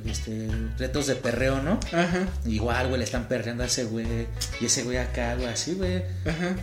[0.05, 1.79] este, retos de perreo, ¿no?
[1.91, 2.27] Ajá.
[2.45, 4.07] Igual, güey, le están perreando a ese güey.
[4.59, 5.97] Y ese güey acá, güey, así, güey.
[6.25, 6.55] Ajá.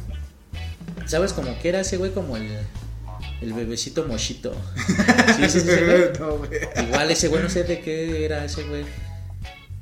[1.07, 2.13] ¿Sabes cómo que era ese güey?
[2.13, 2.49] Como el.
[3.41, 4.53] El bebecito mochito.
[5.37, 6.13] Sí, sí, güey.
[6.19, 6.51] No, güey.
[6.87, 8.85] Igual ese güey, no sé de qué era ese güey.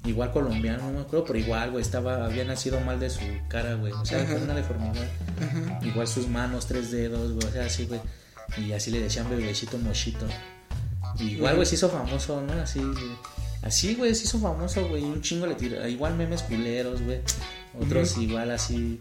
[0.05, 3.75] Igual colombiano, no me acuerdo, pero igual, güey, estaba, había nacido mal de su cara,
[3.75, 3.93] güey.
[3.93, 5.07] O sea, con una deformidad.
[5.83, 8.01] Igual sus manos, tres dedos, güey, o sea, así, güey.
[8.57, 10.27] Y así le decían bebecito mochito.
[11.19, 12.53] Igual, güey, se hizo famoso, ¿no?
[12.55, 12.81] Así,
[13.63, 15.03] así, güey, se hizo famoso, güey.
[15.03, 15.87] y Un chingo le tiró.
[15.87, 17.21] Igual memes culeros, güey.
[17.79, 19.01] Otros igual así.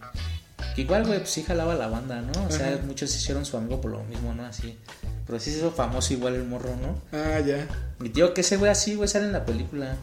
[0.78, 2.46] Que igual, güey, pues sí jalaba la banda, ¿no?
[2.46, 4.46] O sea, muchos hicieron su amigo por lo mismo, ¿no?
[4.46, 4.78] Así.
[5.26, 7.02] Pero sí se hizo famoso igual el morro, ¿no?
[7.18, 7.68] Ah, ya.
[8.00, 9.96] Y tío, que ese güey así, güey, sale en la película.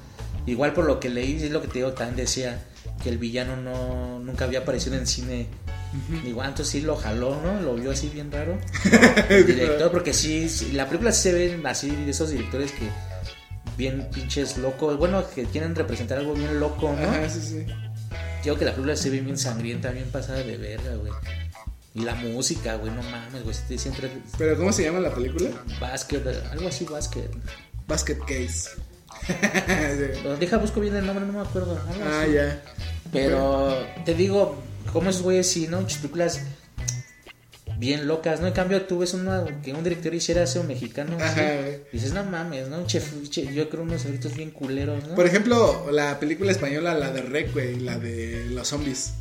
[0.47, 2.61] Igual por lo que leí, es lo que te digo, también decía
[3.05, 5.47] que el villano no nunca había aparecido en cine.
[6.27, 7.61] Igual, entonces sí lo jaló, ¿no?
[7.61, 8.59] Lo vio así bien raro.
[9.29, 12.89] El director, porque sí, sí, la película sí se ven así de esos directores que
[13.79, 14.99] bien pinches locos.
[14.99, 17.09] Bueno, que quieren representar algo bien loco, ¿no?
[17.09, 17.67] Ajá, sí, sí.
[18.45, 21.13] Digo que la película se ve bien sangrienta, bien pasada de verga, güey.
[21.95, 23.55] Y la música, güey, no mames, güey.
[23.79, 25.51] Siempre ¿Pero cómo se llama la película?
[25.81, 27.31] básquet, algo así, básquet.
[27.87, 28.71] Basket Case.
[29.27, 30.29] Sí.
[30.39, 31.81] Deja, busco bien el nombre, no me acuerdo.
[32.05, 32.63] ah, ya.
[33.11, 34.61] Pero te digo,
[34.93, 35.81] como esos güeyes sí, ¿no?
[35.81, 36.43] Muchas películas
[37.79, 38.47] bien locas, ¿no?
[38.47, 41.17] En cambio, tú ves una, que un director hiciera eso mexicano.
[41.17, 41.81] Ajá, así, güey.
[41.93, 42.79] Dices, no mames, ¿no?
[42.79, 45.15] Un chef, che- yo creo unos efectos bien culeros, ¿no?
[45.15, 49.15] Por ejemplo, la película española, la de Rec, güey, la de los zombies.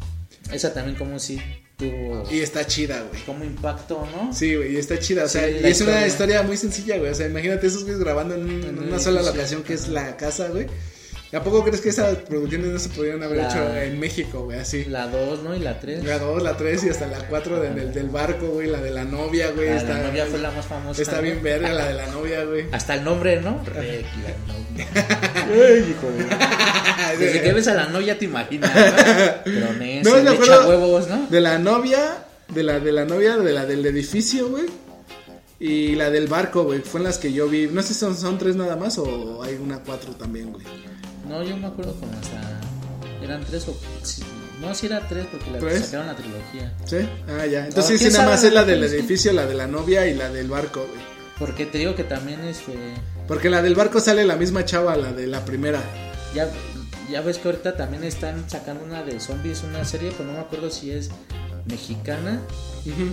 [0.52, 1.40] Esa también como si
[1.78, 3.22] tuvo Y está chida, güey.
[3.24, 4.34] como impacto, ¿no?
[4.34, 6.44] Sí, güey, y está chida, o sea, Sí, y es una historia.
[6.44, 9.64] muy sencilla, güey, o sea, imagínate esos güeyes grabando en, un- un una sola locación
[9.64, 10.68] que es la casa, güey.
[11.34, 14.44] ¿Y ¿A poco crees que esas producciones no se podrían haber La- hecho en México,
[14.44, 14.86] güey, así?
[14.86, 15.56] La 2, ¿no?
[15.56, 16.04] Y la 3.
[16.04, 19.04] La 2, la 3 y hasta la 4 del, del barco, güey, la de la
[19.04, 19.68] novia, güey.
[19.70, 21.02] La, está, la novia fue la más famosa.
[21.02, 21.22] está ¿no?
[21.24, 22.66] bien verga la de la novia, güey.
[22.72, 23.60] Hasta el nombre, ¿no?
[23.66, 24.88] Rec, la novia.
[25.52, 28.82] Ay, hijo de- Desde que ves a la novia te imaginas, ¿no?
[29.44, 31.26] Pero No, me echa huevos, ¿no?
[31.32, 34.66] De la novia, de la de la novia, de la del edificio, güey.
[35.60, 37.66] Y la del barco, güey, fue en las que yo vi.
[37.72, 40.64] No sé si son, son tres nada más o hay una cuatro también, güey.
[41.28, 42.60] No, yo me acuerdo como hasta.
[43.24, 43.78] Eran tres o.
[44.60, 45.86] no, sí era tres porque la ¿Tres?
[45.86, 46.74] sacaron la trilogía.
[46.86, 46.98] ¿Sí?
[47.30, 47.66] Ah, ya.
[47.66, 50.30] Entonces ¿quién sí, nada más es la del edificio, la de la novia y la
[50.30, 51.02] del barco, güey.
[51.40, 52.74] Porque te digo que también este.
[53.28, 55.82] Porque la del barco sale la misma chava, la de la primera.
[56.36, 56.50] Ya,
[57.10, 60.40] ya ves que ahorita también están sacando una de zombies, una serie, pero no me
[60.40, 61.10] acuerdo si es
[61.66, 62.42] mexicana.
[62.86, 63.10] Ujú.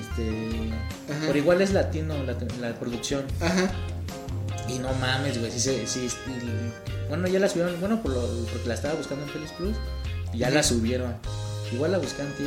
[0.00, 0.70] Este.
[1.12, 1.24] Ajá.
[1.26, 3.24] Pero igual es latino la, la producción.
[3.40, 3.70] Ajá.
[4.68, 5.50] Y no mames, güey.
[5.50, 6.08] Se- sí, sí,
[7.08, 7.78] bueno, ya la subieron.
[7.80, 8.20] Bueno, por lo,
[8.52, 9.76] porque la estaba buscando en Pelis Plus.
[10.32, 11.14] Y ya la subieron.
[11.72, 12.46] Igual la buscan, tío.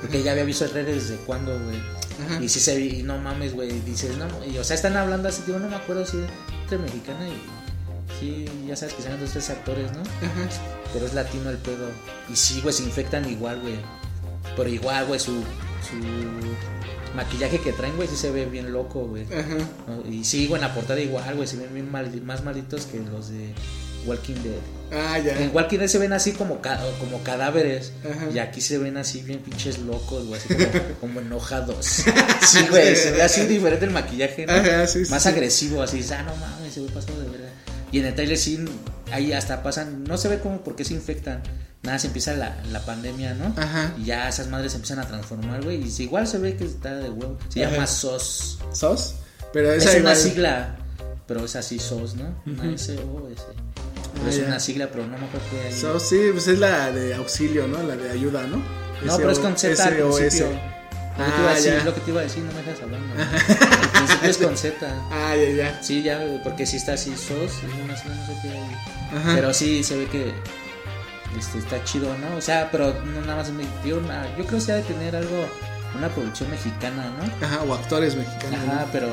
[0.00, 1.78] Porque ya había visto en redes desde cuándo, güey.
[2.26, 2.42] Ajá.
[2.42, 3.70] Y sí se vi, y no mames, güey.
[3.80, 4.26] Dices, no.
[4.44, 5.58] Y, o sea, están hablando así, tío.
[5.58, 6.24] No me acuerdo si es
[6.62, 7.34] entre mexicana y.
[8.20, 10.00] Sí, ya sabes que salen dos tres actores, ¿no?
[10.00, 10.48] Ajá.
[10.92, 11.88] Pero es latino el pedo.
[12.32, 13.74] Y sí, güey, se infectan igual, güey.
[14.56, 15.96] Pero igual, güey, su, su
[17.14, 19.24] maquillaje que traen, güey, sí se ve bien loco, güey.
[19.24, 19.56] Ajá.
[19.86, 20.10] ¿no?
[20.10, 23.00] Y sí, güey, en la portada igual, güey, se ven bien mal- más malitos que
[23.00, 23.52] los de
[24.06, 24.60] Walking Dead.
[24.92, 25.36] Ah, ya.
[25.40, 27.92] En Walking Dead se ven así como, ca- como cadáveres.
[28.08, 28.28] Ajá.
[28.32, 31.84] Y aquí se ven así bien pinches locos, güey, así como, como enojados.
[31.86, 34.52] Sí, güey, se ve así diferente el maquillaje, ¿no?
[34.52, 35.28] Ajá, sí, sí, Más sí.
[35.28, 37.48] agresivo, así, ah, no mames, se ve pasado de verdad.
[37.92, 38.64] Y en el trailer sí,
[39.12, 41.42] ahí hasta pasan, no se ve como por qué se infectan.
[41.82, 43.54] Nada, se empieza la, la pandemia, ¿no?
[43.56, 43.94] Ajá.
[43.96, 45.80] Y ya esas madres se empiezan a transformar, güey.
[45.82, 47.38] Y igual se ve que está de huevo.
[47.48, 47.74] Se Ajá.
[47.74, 48.58] llama SOS.
[48.72, 49.14] ¿Sos?
[49.52, 50.76] Pero Es una sigla,
[51.28, 52.42] pero es así SOS, ¿no?
[52.44, 53.42] Una S O S.
[54.16, 54.46] Pero Ah, es ya.
[54.46, 55.72] una sigla, pero no me acuerdo qué hay.
[55.72, 57.82] SOS, sí, pues es la de auxilio, ¿no?
[57.82, 58.56] La de ayuda, ¿no?
[59.04, 60.48] No, pero es con Z al principio.
[61.18, 61.84] Ah, decir, ya.
[61.84, 63.00] lo que te iba a decir, no me dejas hablar.
[63.00, 63.14] no.
[63.22, 64.86] Al principio es con Z.
[65.10, 65.82] Ah, ya, ya.
[65.82, 69.16] Sí, ya, porque si está así SOS, es una sigla, no sé qué.
[69.16, 69.32] Ajá.
[69.34, 70.34] Pero sí se ve que
[71.38, 72.36] este, está chido, ¿no?
[72.36, 74.26] O sea, pero no nada más me dio una.
[74.36, 75.46] Yo creo que se ha de tener algo,
[75.96, 77.46] una producción mexicana, ¿no?
[77.46, 78.60] Ajá, o actores mexicanos.
[78.66, 78.72] ¿no?
[78.72, 79.08] Ajá, pero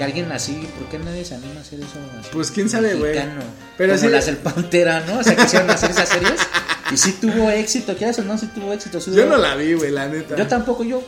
[0.00, 1.98] que alguien así, ¿por qué nadie se anima a hacer eso?
[2.18, 2.30] así?
[2.32, 3.12] Pues, quién sabe, güey.
[3.76, 5.18] Pero Como sí- las del Pantera, ¿no?
[5.18, 6.40] O sea, que hicieron hacer esas series.
[6.90, 8.98] Y sí tuvo éxito, quieras o no, sí tuvo éxito.
[8.98, 10.36] sí Yo no la vi, güey, la neta.
[10.36, 11.02] Yo tampoco, yo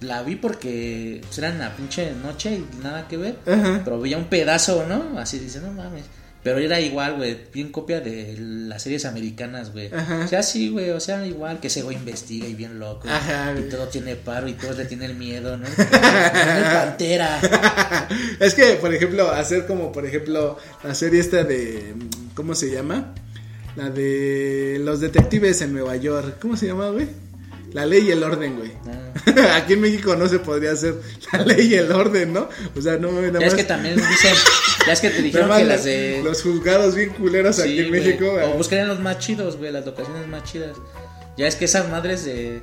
[0.00, 3.38] la vi porque pues, era una pinche noche y nada que ver.
[3.46, 3.80] Ajá.
[3.82, 5.18] Pero veía un pedazo, ¿no?
[5.18, 6.04] Así dice, no mames.
[6.42, 9.90] Pero era igual, güey, bien copia de las series americanas, güey.
[9.92, 13.08] O sea, sí, güey, o sea, igual que ese güey investiga y bien loco.
[13.08, 15.66] Ajá, y todo tiene paro y todos le tienen miedo, ¿no?
[15.76, 17.40] el pantera.
[18.40, 21.94] es que, por ejemplo, hacer como, por ejemplo, la serie esta de.
[22.34, 23.14] ¿Cómo se llama?
[23.74, 26.36] La de los detectives en Nueva York.
[26.40, 27.27] ¿Cómo se llama, güey?
[27.72, 28.72] La ley y el orden, güey.
[28.86, 29.56] Ah.
[29.62, 30.94] Aquí en México no se podría hacer
[31.32, 32.48] la ley y el orden, ¿no?
[32.76, 34.34] O sea, no nada Ya es más- que también dicen,
[34.86, 36.20] ya es que te dijeron más que las de...
[36.24, 38.00] los juzgados bien culeros Sí, aquí en güey.
[38.04, 38.24] México.
[38.32, 40.76] O ah, buscarían los más chidos, güey, las locaciones más chidas.
[41.36, 42.62] Ya es que esas madres de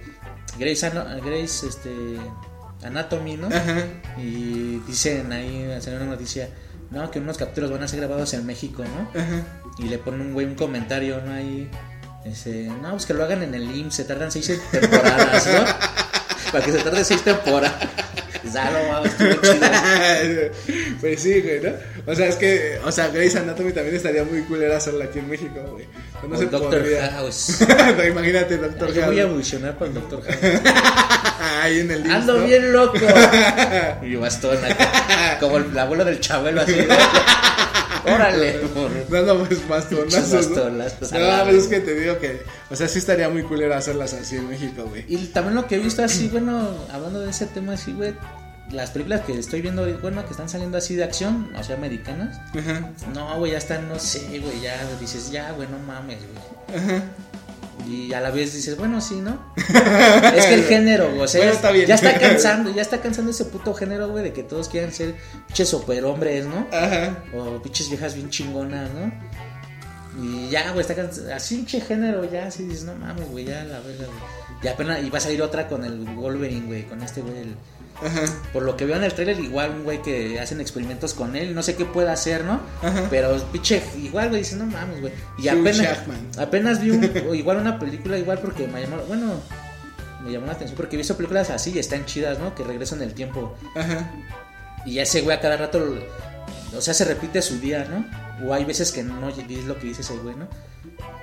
[0.57, 1.91] Grace, Ano- Grace este,
[2.83, 3.47] Anatomy, ¿no?
[3.47, 3.85] Ajá.
[4.17, 6.49] Y dicen ahí, hacen una noticia,
[6.91, 9.19] no, que unos capítulos van a ser grabados en México, ¿no?
[9.19, 9.43] Ajá.
[9.79, 11.31] Y le pone un güey un comentario, ¿no?
[11.33, 11.69] Ahí,
[12.81, 15.63] no, pues que lo hagan en el IMSS, se tardan seis temporadas, ¿no?
[16.51, 17.73] Para que se tarde seis temporadas.
[18.53, 20.51] Ya lo vamos, estuvo chido.
[21.01, 21.71] pues sí, güey, ¿no?
[22.05, 25.27] O sea, es que, o sea, Grey's Anatomy también estaría muy culera hacerla aquí en
[25.27, 25.87] México, güey.
[26.29, 27.09] No O se Doctor podría.
[27.13, 27.57] House.
[28.07, 29.29] Imagínate, Doctor Yo voy a House.
[29.31, 30.61] evolucionar para el Doctor House.
[31.63, 32.45] Ahí en el Limps, Ando ¿no?
[32.45, 32.97] bien loco.
[34.03, 36.75] Y bastón acá, como el abuelo del Chabelo así.
[38.05, 38.13] ¿No?
[38.15, 38.59] Órale.
[39.09, 40.55] Dando pues bastonazos, ¿no?
[40.77, 44.13] bastonazos No, pues es que te digo que, o sea, sí estaría muy culera hacerlas
[44.13, 45.05] así en México, güey.
[45.07, 48.13] Y también lo que he visto así, bueno, hablando de ese tema así, güey.
[48.71, 52.39] Las películas que estoy viendo, bueno, que están saliendo así de acción, o sea, americanas.
[52.57, 52.89] Ajá.
[53.13, 56.79] No, güey, ya están, no sé, güey, ya dices, ya, güey, no mames, güey.
[56.79, 57.03] Ajá.
[57.87, 59.39] Y a la vez dices, bueno, sí, ¿no?
[59.57, 61.85] es que el género, güey, o sea, Bueno, ya, está bien.
[61.87, 65.15] ya está cansando, ya está cansando ese puto género, güey, de que todos quieran ser
[65.47, 66.67] pinches superhombres, ¿no?
[66.71, 67.23] Ajá.
[67.37, 69.11] O pinches viejas bien chingonas, ¿no?
[70.23, 73.45] Y ya, güey, está can- así un che género, ya, así dices, no mames, güey,
[73.45, 74.19] ya la verga, güey.
[74.63, 77.55] Y apenas, y va a salir otra con el Wolverine, güey, con este güey, el-
[78.03, 78.21] Ajá.
[78.51, 81.55] por lo que veo en el trailer, igual un güey que hacen experimentos con él,
[81.55, 82.59] no sé qué puede hacer, ¿no?
[82.81, 83.07] Ajá.
[83.09, 85.13] Pero pinche, igual, güey, dices, no mames, güey.
[85.37, 85.99] Y apenas,
[86.37, 87.03] apenas vi un-
[87.35, 89.33] igual una película, igual porque me llamó, bueno,
[90.23, 92.53] me llamó la atención porque he visto películas así y están chidas, ¿no?
[92.55, 93.55] Que regresan el tiempo.
[93.75, 94.11] Ajá.
[94.85, 95.95] Y ese güey a cada rato,
[96.77, 98.05] o sea, se repite su día, ¿no?
[98.47, 100.47] O hay veces que no es lo que dice ese güey, ¿no?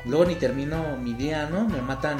[0.06, 1.68] Luego ni termino mi día, ¿no?
[1.68, 2.16] Me matan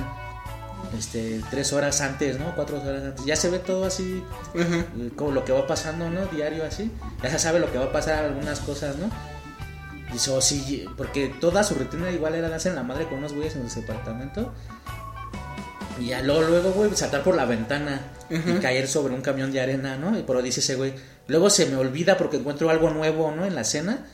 [0.99, 2.55] este tres horas antes, ¿no?
[2.55, 3.25] Cuatro horas antes.
[3.25, 4.23] Ya se ve todo así,
[4.55, 6.27] eh, como lo que va pasando, ¿no?
[6.27, 6.91] Diario así.
[7.23, 9.11] Ya se sabe lo que va a pasar, algunas cosas, ¿no?
[10.13, 13.33] Dice, oh, sí, porque toda su rutina igual era darse en la madre con unos
[13.33, 14.53] güeyes en su departamento.
[15.99, 19.61] Y ya luego, luego, güey, saltar por la ventana y caer sobre un camión de
[19.61, 20.19] arena, ¿no?
[20.19, 20.95] Y pero dice ese güey,
[21.29, 23.47] luego se me olvida porque encuentro algo nuevo, ¿no?
[23.47, 24.07] En la escena.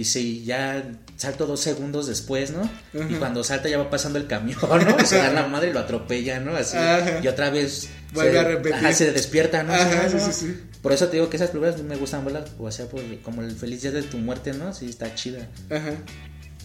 [0.00, 0.82] Dice, y ya
[1.18, 2.62] salto dos segundos después, ¿no?
[2.94, 4.96] Y cuando salta ya va pasando el camión, ¿no?
[4.98, 6.56] Y se da la madre y lo atropella, ¿no?
[6.56, 6.74] Así.
[6.78, 7.20] Ajá.
[7.22, 7.90] Y otra vez.
[8.14, 8.74] Vuelve se, a repetir.
[8.76, 9.74] ajá, se despierta, ¿no?
[9.74, 10.24] Ajá, sí, ¿no?
[10.24, 10.60] sí, sí.
[10.80, 13.54] Por eso te digo que esas películas me gustan verlas, o sea, por, como el
[13.54, 14.72] feliz día de tu muerte, ¿no?
[14.72, 15.46] Sí, está chida.
[15.68, 15.92] Ajá.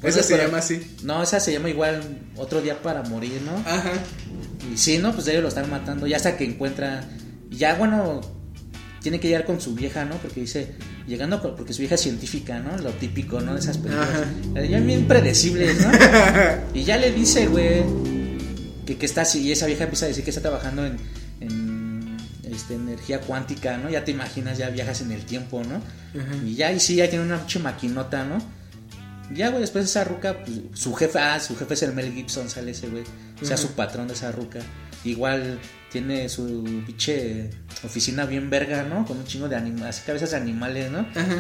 [0.02, 0.95] Esa es se llama así.
[1.04, 2.02] No, esa se llama igual
[2.38, 3.58] Otro Día para Morir, ¿no?
[3.69, 3.91] Ajá.
[4.74, 5.12] Y sí, ¿no?
[5.12, 6.08] Pues de ellos lo están matando.
[6.08, 7.04] Ya hasta que encuentra.
[7.50, 8.21] Ya, bueno.
[9.06, 10.15] Tiene que llegar con su vieja, ¿no?
[10.15, 10.68] Porque dice.
[11.06, 11.56] Llegando con.
[11.56, 12.76] Porque su vieja es científica, ¿no?
[12.80, 13.54] Lo típico, ¿no?
[13.54, 14.10] De esas películas.
[14.10, 14.65] Ajá.
[14.65, 15.91] Ya bien predecibles, ¿no?
[16.74, 17.84] y ya le dice, güey.
[18.84, 19.44] Que, que está así.
[19.44, 20.98] Y esa vieja empieza a decir que está trabajando en.
[21.39, 22.18] en
[22.52, 23.91] este, energía cuántica, ¿no?
[23.91, 25.84] Ya te imaginas, ya viajas en el tiempo, ¿no?
[26.44, 28.39] Y ya, y sí, ya tiene una pinche maquinota, ¿no?
[29.36, 32.50] Ya, güey, después esa ruca, pues, su jefe, ah, su jefe es el Mel Gibson,
[32.50, 33.04] sale ese güey.
[33.39, 34.62] O sea, su patrón de esa ruca.
[35.04, 35.60] Igual
[35.95, 37.49] tiene su pinche
[37.81, 39.05] oficina bien verga, ¿no?
[39.05, 41.08] Con un chingo de animales, cabezas de animales, ¿no?
[41.15, 41.39] Ajá.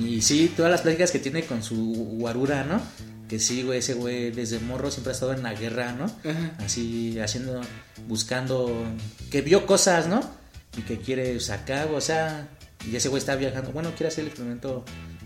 [0.00, 1.76] Y sí, todas las pláticas que tiene con su
[2.18, 2.82] guarura, ¿no?
[3.28, 6.06] Que sí, güey, ese güey desde morro siempre ha estado en la guerra, ¿no?
[6.06, 6.56] Ajá.
[6.58, 7.60] Así, haciendo,
[8.08, 8.84] buscando,
[9.30, 10.28] que vio cosas, ¿no?
[10.76, 12.48] Y que quiere sacar, o sea,
[12.90, 13.70] y ese güey está viajando.
[13.70, 14.84] Bueno, quiere hacer el experimento,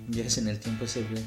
[0.09, 1.23] viajes en el tiempo ese güey.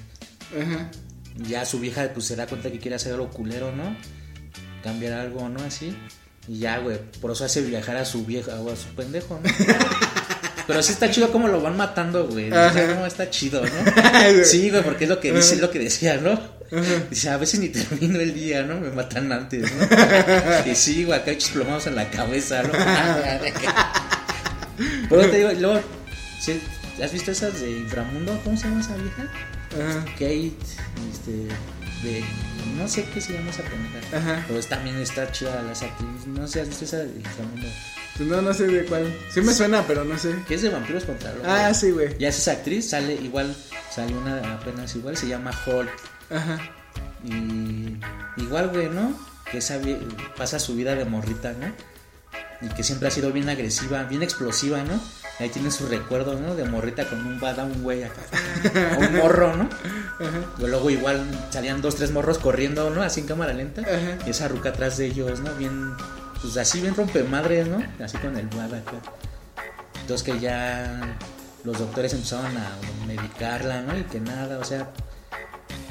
[0.64, 0.92] Ajá.
[1.38, 3.98] Ya su vieja pues se da cuenta que quiere hacer algo culero, ¿no?
[4.84, 5.60] Cambiar algo, ¿no?
[5.64, 5.96] Así.
[6.48, 9.50] Y ya, güey, por eso hace viajar a su vieja o a su pendejo, ¿no?
[10.68, 12.52] Pero sí está chido como lo van matando, güey.
[12.52, 13.70] O sea, no, está chido, ¿no?
[14.46, 16.40] Sí, güey, porque es lo que dice, es lo que decía, ¿no?
[17.10, 18.80] Dice, a veces ni termino el día, ¿no?
[18.80, 19.88] Me matan antes, ¿no?
[20.72, 22.70] Y sí, güey, acá hechos plomados en la cabeza, ¿no?
[25.10, 25.82] Pero te digo, luego,
[26.40, 26.62] ¿sí?
[27.02, 28.40] ¿has visto esas de Inframundo?
[28.44, 29.30] ¿Cómo se llama esa vieja?
[30.14, 30.54] Kate,
[31.12, 31.48] este,
[32.04, 32.24] de,
[32.78, 34.44] no sé qué se llama esa pendeja, Ajá.
[34.48, 37.68] pero es- también está chida las actrices, no sé, ¿has visto esa de Inframundo?
[38.18, 39.12] Pues no, no sé de cuál.
[39.34, 40.36] Sí me suena, pero no sé.
[40.48, 41.48] Que es de vampiros contra lobos.
[41.48, 42.16] Ah, sí, güey.
[42.20, 43.56] Ya es esa actriz, sale igual,
[43.92, 45.90] sale una apenas igual, se llama Hulk,
[46.30, 46.60] Ajá.
[47.24, 47.98] y
[48.38, 49.18] igual, güey, ¿no?
[49.52, 50.00] Que esa vie-
[50.38, 51.68] pasa su vida de morrita, ¿no?
[52.66, 55.02] Y que siempre ha sido bien agresiva, bien explosiva, ¿no?
[55.40, 56.56] Ahí tiene su recuerdo, ¿no?
[56.56, 58.22] De morrita con un bada, un güey acá.
[58.98, 59.70] o un morro, ¿no?
[60.60, 63.02] Y luego igual salían dos, tres morros corriendo, ¿no?
[63.02, 63.82] Así en cámara lenta.
[63.82, 64.26] Ajá.
[64.26, 65.54] Y esa ruca atrás de ellos, ¿no?
[65.56, 65.94] Bien,
[66.42, 67.84] pues así bien rompemadres, ¿no?
[68.04, 68.94] Así con el bada acá.
[70.02, 71.18] Entonces que ya
[71.64, 72.72] los doctores empezaron a
[73.08, 73.98] medicarla, ¿no?
[73.98, 74.92] Y que nada, o sea,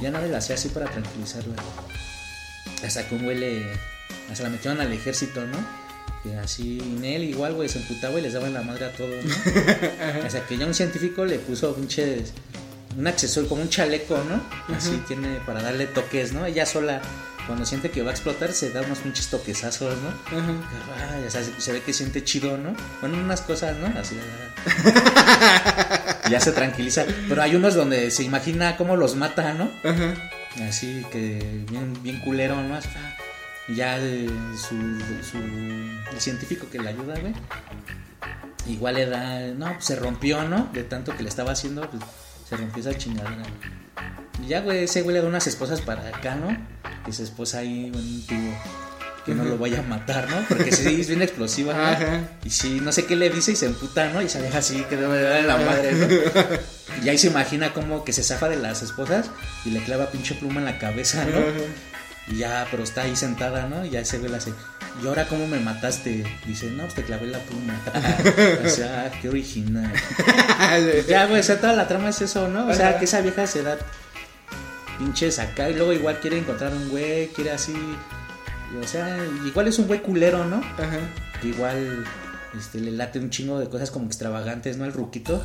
[0.00, 1.54] ya nada le hacía así para tranquilizarla.
[2.84, 3.72] Hasta que un güey le.
[4.30, 5.81] Hasta la metieron al ejército, ¿no?
[6.22, 8.92] Que así, en él igual, güey, se emputaba y les daba en la madre a
[8.92, 9.34] todos, ¿no?
[10.24, 12.32] Hasta que ya un científico le puso pinches.
[12.96, 14.76] Un accesorio, como un chaleco, ¿no?
[14.76, 16.44] Así tiene para darle toques, ¿no?
[16.44, 17.00] Ella sola,
[17.46, 20.08] cuando siente que va a explotar, se da unos pinches toquezazos, ¿no?
[20.38, 21.14] Ajá.
[21.14, 22.76] Ay, o sea, se, se ve que siente chido, ¿no?
[23.00, 23.86] Bueno, unas cosas, ¿no?
[23.98, 24.16] Así.
[26.30, 27.04] ya se tranquiliza.
[27.28, 29.70] Pero hay unos donde se imagina cómo los mata, ¿no?
[29.82, 30.14] Ajá.
[30.68, 32.76] Así que bien, bien culero, ¿no?
[32.76, 33.16] Así, ah,
[33.68, 34.76] ya eh, su,
[35.22, 35.38] su-
[36.12, 37.34] el científico que le ayuda, güey.
[38.66, 40.68] Igual le da, no, pues se rompió, ¿no?
[40.72, 42.02] De tanto que le estaba haciendo, pues
[42.48, 43.42] se rompió esa chingadera.
[44.42, 46.56] Y ya, güey, ese güey le da unas esposas para acá, ¿no?
[47.04, 48.54] Que se esposa ahí en un tubo.
[49.26, 50.36] Que no lo vaya a matar, ¿no?
[50.48, 51.82] Porque sí, es bien explosiva, ¿no?
[51.84, 52.20] Ajá.
[52.44, 54.20] Y sí, no sé qué le dice y se emputa, ¿no?
[54.20, 56.06] Y se deja así, que debe de la madre, ¿no?
[57.04, 59.30] Y ahí se imagina como que se zafa de las esposas
[59.64, 61.38] y le clava pinche pluma en la cabeza, ¿no?
[62.28, 63.84] Y ya, pero está ahí sentada, ¿no?
[63.84, 64.52] Y ya ese güey le hace,
[65.02, 66.24] ¿y ahora cómo me mataste?
[66.46, 67.80] Dice, no, pues te clavé la pluma.
[68.64, 69.92] o sea, qué original.
[71.08, 72.68] ya, güey, o sea, toda la trama es eso, ¿no?
[72.68, 73.76] O sea, que esa vieja se da
[74.98, 77.74] pinches acá y luego igual quiere encontrar un güey, quiere así.
[78.80, 80.56] O sea, igual es un güey culero, ¿no?
[80.56, 80.98] Ajá.
[81.40, 82.04] que igual
[82.56, 84.84] este, le late un chingo de cosas como extravagantes, ¿no?
[84.84, 85.42] El ruquito.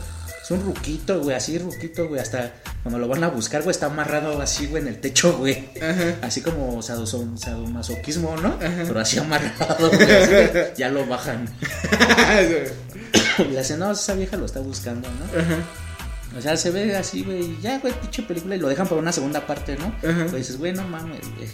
[0.48, 2.22] Es un ruquito, güey, así ruquito, güey.
[2.22, 5.68] Hasta cuando lo van a buscar, güey, está amarrado así, güey, en el techo, güey.
[5.82, 6.16] Ajá.
[6.22, 8.58] Así como sado- sadomasoquismo, ¿no?
[8.58, 10.10] Pero así amarrado, güey.
[10.10, 10.32] así
[10.78, 11.50] ya lo bajan.
[13.40, 16.38] Y le hacen, no, esa vieja lo está buscando, ¿no?
[16.38, 19.12] O sea, se ve así, güey, ya, güey, pinche película y lo dejan para una
[19.12, 19.94] segunda parte, ¿no?
[20.02, 21.48] Pues dices, güey, no mames, güey.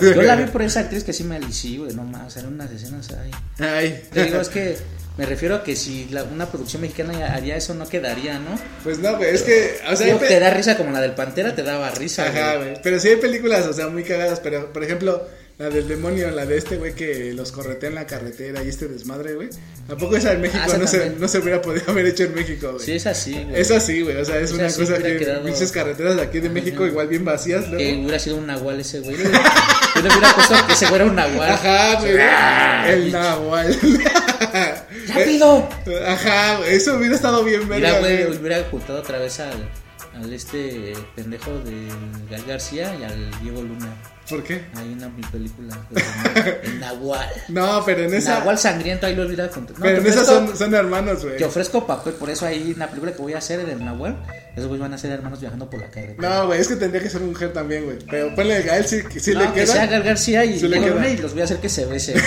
[0.14, 2.70] Yo la vi por esa actriz que sí me alicí, güey, no mames, eran unas
[2.70, 3.30] escenas ahí.
[3.58, 4.02] Ay.
[4.12, 4.78] Te digo, es que
[5.18, 8.58] me refiero a que si la- una producción mexicana haría eso, no quedaría, ¿no?
[8.84, 11.54] Pues no, güey, es que, o sea, Digo, te da risa como la del Pantera,
[11.54, 12.80] te daba risa, Ajá, güey.
[12.82, 14.40] Pero sí hay películas, o sea, muy cagadas.
[14.40, 15.26] Pero, por ejemplo,
[15.58, 18.86] la del demonio, la de este güey que los corretea en la carretera y este
[18.86, 19.48] desmadre, güey.
[19.88, 22.34] Tampoco esa en México Ah, esa no, se, no se hubiera podido haber hecho en
[22.36, 22.84] México, güey.
[22.86, 23.60] Sí, es así, güey.
[23.60, 24.16] Es así, güey.
[24.18, 27.24] O sea, es una cosa que quedado- pinches carreteras de aquí de México, igual bien
[27.24, 27.78] vacías, luego.
[27.78, 29.16] Que hubiera sido un nahual ese güey.
[29.96, 31.50] Yo le hubiera puesto que ese güey era un nahual.
[31.50, 32.16] Ajá, güey.
[32.20, 33.10] Ah, El.
[33.10, 33.78] Nahual.
[35.14, 35.68] ¡Rápido!
[36.06, 36.74] Ajá, güey.
[36.74, 38.38] Eso hubiera estado bien, Mira, verga, güey, güey.
[38.38, 39.68] hubiera ocultado otra vez al,
[40.14, 41.88] al este pendejo de
[42.30, 43.96] Gal García y al Diego Luna.
[44.28, 44.62] ¿Por qué?
[44.76, 45.74] Hay una mi película.
[45.94, 47.28] El, el Nahual.
[47.48, 48.38] No, pero en esa.
[48.40, 49.78] Nahual sangriento, ahí lo contado.
[49.78, 51.36] No, pero en esa son, son hermanos, güey.
[51.38, 54.16] Te ofrezco papel, por eso hay una película que voy a hacer del Nahual.
[54.54, 56.28] Esos güeyes van a ser hermanos viajando por la carretera.
[56.40, 57.98] No, güey, es que tendría que ser mujer también, güey.
[58.10, 59.66] Pero ponle a él sí, sí No, le que queda.
[59.72, 61.08] sea Gal García y Sí le queda.
[61.08, 62.20] Y los voy a hacer que se besen.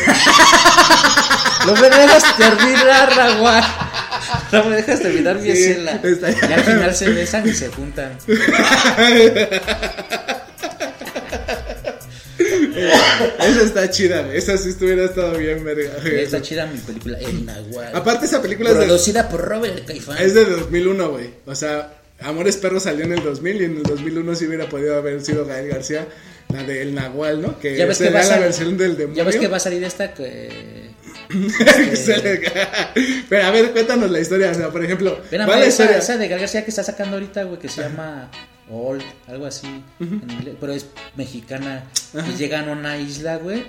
[1.67, 3.63] no me dejas terminar, Nahual.
[4.51, 6.01] No me dejas terminar mi Sí, escena.
[6.03, 8.17] Y al final se besan y se juntan.
[13.39, 14.37] Esa está chida, güey.
[14.37, 15.91] Esa sí estuviera estado bien, verga.
[16.01, 16.19] güey.
[16.21, 17.95] Está chida mi película, El Nahual.
[17.95, 20.17] Aparte, esa película es de, Producida por Robert Caifán.
[20.19, 21.29] es de 2001, güey.
[21.45, 24.95] O sea, Amores Perros salió en el 2000 y en el 2001 sí hubiera podido
[24.95, 26.07] haber sido Gael García,
[26.53, 27.59] la de El Nahual, ¿no?
[27.59, 29.17] Que Ya ves que va a la sal- versión del demonio.
[29.17, 30.91] Ya ves que va a salir esta que...
[31.31, 32.41] Que se le-
[33.29, 34.51] Pero a ver, cuéntanos la historia.
[34.51, 35.97] O sea, por ejemplo, va ver la esa, historia.
[35.97, 38.29] esa de Gal García que está sacando ahorita, güey, que se llama
[38.69, 41.83] Old, algo así, en inglés, pero es mexicana.
[42.13, 43.65] Y llegan a una isla, güey.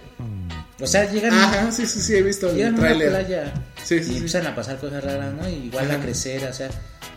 [0.80, 3.54] O sea, llegan, Ajá, sí, sí, sí, he visto el llegan a una playa.
[3.82, 4.12] Sí, sí, y sí.
[4.14, 5.48] empiezan a pasar cosas raras, ¿no?
[5.48, 6.68] Y igual a crecer, o sea.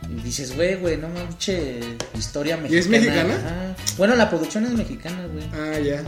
[0.09, 1.79] Y dices, güey, güey, no manche
[2.15, 2.75] historia mexicana.
[2.75, 3.35] ¿Y es mexicana?
[3.35, 3.75] Ajá.
[3.97, 5.45] Bueno, la producción es mexicana, güey.
[5.53, 6.03] Ah, ya.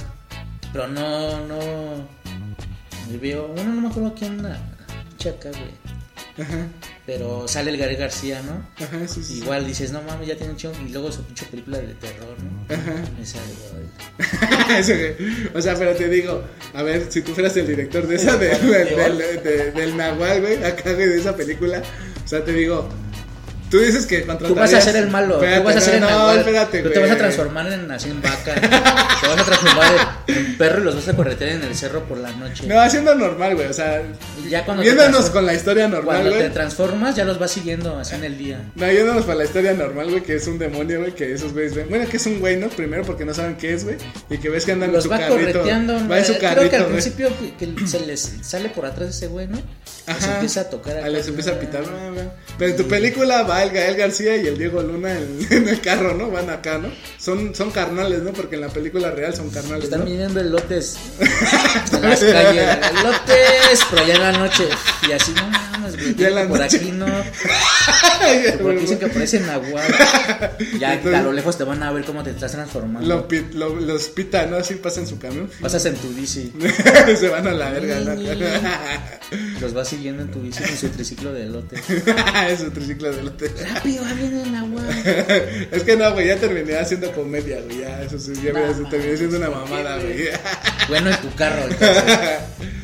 [0.72, 2.08] Pero no, no.
[3.10, 4.60] bueno, no me acuerdo quién la
[5.18, 5.87] chaca, güey.
[6.40, 6.68] Ajá,
[7.06, 8.68] Pero sale el Gary García, ¿no?
[8.86, 9.40] ajá, sí.
[9.40, 10.76] Igual dices, no mames, ya tiene un chingo.
[10.86, 12.76] Y luego su pinche película de terror, ¿no?
[12.76, 12.94] Ajá.
[13.24, 13.54] Sale,
[15.54, 18.50] o sea, pero te digo, a ver, si tú fueras el director de esa, de-
[18.50, 21.82] de- del- de- del Nahual, güey, acá, güey, de esa película,
[22.24, 22.88] o sea, te digo,
[23.70, 24.60] tú dices que Tú contratarías...
[24.60, 26.94] vas a ser el malo, Espérate, tú vas a ser el no, espérate, Tú güey.
[26.94, 28.56] te vas a transformar en así en vaca.
[28.56, 29.94] te vas a transformar
[30.28, 32.66] en, en perro y los vas a corretear en el cerro por la noche.
[32.68, 34.02] No, haciendo normal, güey, o sea,
[34.50, 36.54] ya cuando viéndonos con la historia normal, Cuando te güey.
[36.54, 38.60] transformas, ya los vas siguiendo así en el día.
[38.76, 41.76] No, yéndonos para la historia normal, güey, que es un demonio, güey, que esos güeyes
[41.76, 41.90] ven.
[41.90, 42.70] Bueno, que es un güey, ¿no?
[42.70, 43.98] Primero porque no saben qué es, güey.
[44.30, 45.38] Y que ves que andan en Los su va carrito.
[45.60, 46.08] correteando.
[46.10, 46.94] Va en su Creo carrito, que al güey.
[46.94, 49.58] principio que, se les sale por atrás ese güey, ¿no?
[50.08, 50.34] Les Ajá.
[50.36, 51.02] empieza a tocar.
[51.04, 51.60] Ah, les empieza a ¿no?
[51.60, 51.82] pitar.
[51.84, 52.32] bla.
[52.58, 55.82] Pero en tu película va el Gael García y el Diego Luna en, en el
[55.82, 56.30] carro, ¿no?
[56.30, 56.90] Van acá, ¿no?
[57.18, 58.32] Son, son carnales, ¿no?
[58.34, 60.06] Porque en la película real son carnales, Están ¿no?
[60.06, 62.78] midiendo elotes en las calles.
[63.00, 64.68] Elotes, pero ya en la noche.
[65.08, 66.16] Y así, no mames, güey.
[66.16, 66.78] Ya la por noche.
[66.78, 67.06] aquí no.
[68.62, 69.86] Porque dicen que parecen nahual.
[70.80, 73.28] Ya Entonces- a lo lejos te van a ver cómo te estás transformando.
[73.54, 74.58] Lo los pita, ¿no?
[74.58, 75.50] Así pasan su camión.
[75.62, 76.52] Pasas en tu bici.
[77.20, 78.16] Se van a la verga, ¿no?
[79.60, 81.76] Los vas siguiendo en tu bici con su triciclo de elote.
[82.50, 83.52] es un triciclo de lote.
[83.74, 84.88] Rápido, va bien el nahual.
[85.72, 87.80] Es que no, güey, ya terminé haciendo comedia, güey.
[87.80, 88.54] Ya, eso sí, ya
[88.90, 90.30] terminé siendo una mamada, güey.
[90.88, 91.64] Bueno, en tu carro.
[91.64, 92.04] entonces.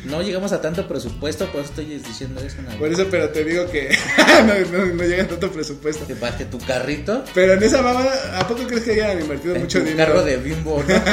[0.04, 2.56] No llegamos a tanto presupuesto, por eso estoy diciendo eso.
[2.78, 3.88] Por eso, pero te digo que
[4.46, 6.04] no, no, no llega tanto presupuesto.
[6.20, 7.24] Para que tu carrito.
[7.34, 10.12] Pero en esa mamada, ¿a poco crees que hayan invertido En mucho tu dinero?
[10.12, 10.94] carro de bimbo, ¿no?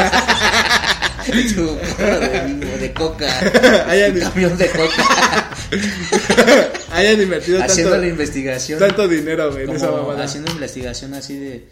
[1.55, 3.87] tu carro de bimbo, de coca.
[3.89, 5.49] Hayan, camión de coca.
[6.91, 8.79] hayan invertido haciendo la tanto, investigación.
[8.79, 10.23] tanto dinero, güey, en esa mamada.
[10.23, 11.67] haciendo investigación así de.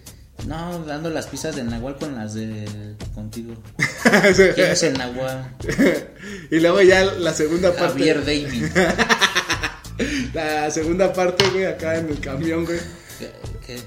[0.47, 2.65] No, dando las pizzas del Nahual con las de
[3.13, 3.53] contigo.
[4.55, 5.55] ¿Quién es el Nahual?
[6.51, 7.89] y luego ya la segunda parte.
[7.99, 8.63] Javier David.
[10.33, 12.79] La segunda parte, güey, acá en el camión, güey.
[13.19, 13.31] ¿Qué-
[13.67, 13.77] qué?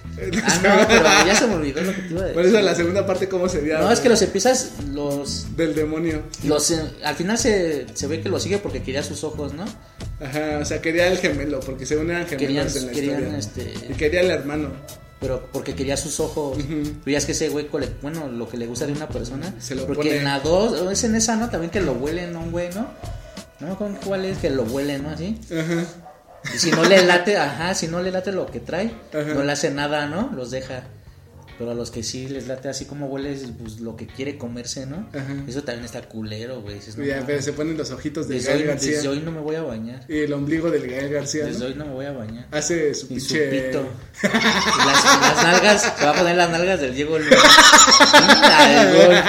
[0.45, 2.35] Ah, no, pero ya se me olvidó lo que te iba a decir.
[2.35, 3.77] Por eso la segunda parte, ¿cómo sería?
[3.79, 3.95] No, güey?
[3.95, 5.57] es que los empiezas, los.
[5.57, 6.23] Del demonio.
[6.45, 9.65] los eh, al final se, se ve que lo sigue porque quería sus ojos, ¿no?
[10.21, 13.73] Ajá, o sea, quería el gemelo, porque según eran gemelos Querían- en la querían, historia.
[13.75, 14.69] este- Y quería el hermano.
[15.23, 16.59] Pero porque quería sus ojos.
[16.59, 17.69] Pero ya es que ese güey,
[18.03, 19.55] bueno, lo que le gusta de una persona.
[19.59, 21.49] Se lo porque pone- en la 2, es en esa, ¿no?
[21.49, 22.89] También que lo huelen a un güey, ¿no?
[23.61, 25.11] No me acuerdo cuál es que lo huelen, ¿no?
[25.11, 25.39] Así.
[25.51, 25.85] Ajá.
[26.55, 28.93] Y si no le late, ajá, si no le late lo que trae,
[29.35, 30.31] no le hace nada, ¿no?
[30.35, 30.83] Los deja.
[31.59, 34.87] Pero a los que sí les late así como huele pues, lo que quiere comerse,
[34.87, 35.09] ¿no?
[35.13, 35.35] Ajá.
[35.47, 36.77] Eso también está culero, güey.
[36.77, 37.27] Dices, no, Ya, mames.
[37.27, 38.93] pero se ponen los ojitos de desde, Gael hoy, García.
[38.97, 40.05] desde hoy no me voy a bañar.
[40.09, 41.45] Y el ombligo del Gael García.
[41.47, 41.67] Desde ¿no?
[41.67, 42.47] hoy no me voy a bañar.
[42.51, 43.47] Hace su Y su pinche.
[43.69, 43.87] pito.
[44.23, 47.37] Las, las nalgas, se va a poner las nalgas del Diego Luna.
[47.37, 49.25] Un nalgón.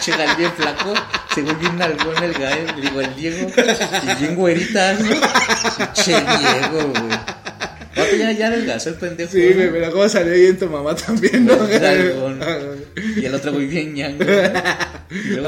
[0.00, 0.94] Che, gal bien flaco.
[1.34, 3.48] Según bien nalgón el Gael, digo el Diego.
[3.48, 5.10] Y bien güeritas, ¿no?
[5.94, 7.18] Che, Diego, güey.
[7.96, 9.32] Ahorita ya, ya adelgazó el pendejo.
[9.32, 9.54] Sí, ¿no?
[9.54, 11.56] güey, pero cómo salió ahí en tu mamá también, ¿no?
[11.56, 12.40] Pues, nalgón.
[13.16, 14.24] Y el otro güey bien ñango.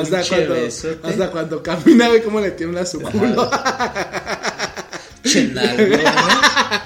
[0.00, 1.08] Hasta, cuando, besote.
[1.08, 3.50] hasta cuando camina, güey, cómo le tiembla su culo.
[5.24, 6.38] Che, nalgón, ¿no?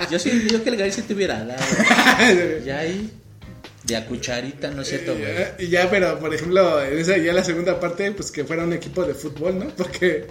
[0.11, 1.63] Yo sí, yo que el Gael sí te hubiera dado.
[2.65, 3.11] Ya ahí.
[3.85, 5.27] De a cucharita, ¿no es cierto, güey?
[5.59, 8.73] y ya, pero por ejemplo, en esa ya la segunda parte, pues que fuera un
[8.73, 9.69] equipo de fútbol, ¿no?
[9.77, 10.27] Porque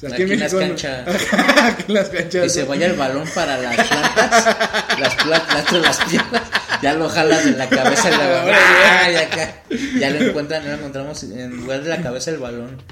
[0.00, 1.06] pues, Aquí en las no- canchas.
[1.62, 2.42] aquí en las canchas.
[2.42, 4.56] Que se vaya el balón para las plantas,
[4.98, 6.42] las plantas, las, piernas,
[6.82, 9.54] ya lo jalas en la cabeza y la ¡Ay, acá!
[9.98, 12.82] Ya lo encuentran, lo encontramos en lugar de la cabeza el balón.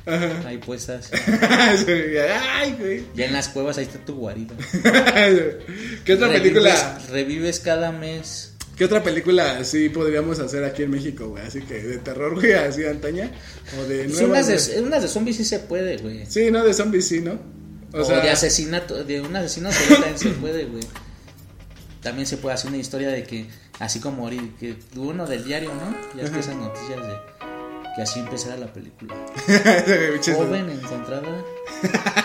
[0.46, 1.10] Ahí puestas.
[1.50, 3.04] Ay, güey.
[3.14, 4.54] Ya en las cuevas ahí está tu guarida.
[6.04, 6.98] ¿Qué otra Revives- película?
[7.10, 8.47] Revives cada mes.
[8.78, 11.44] ¿Qué otra película sí podríamos hacer aquí en México, güey?
[11.44, 13.30] Así que de terror, güey, así de antaña.
[13.78, 14.46] O de Sí, nuevas.
[14.48, 16.24] unas de, unas de zombies sí se puede, güey.
[16.26, 17.38] Sí, no, de zombies sí, ¿no?
[17.92, 20.84] O, de asesinato, de un asesino también se puede, güey.
[22.02, 23.46] También se puede hacer una historia de que,
[23.80, 25.96] así como que uno del diario, ¿no?
[26.16, 27.14] Ya es que esas noticias de
[27.98, 29.12] que así empezara la película.
[30.24, 31.44] Joven encontrada,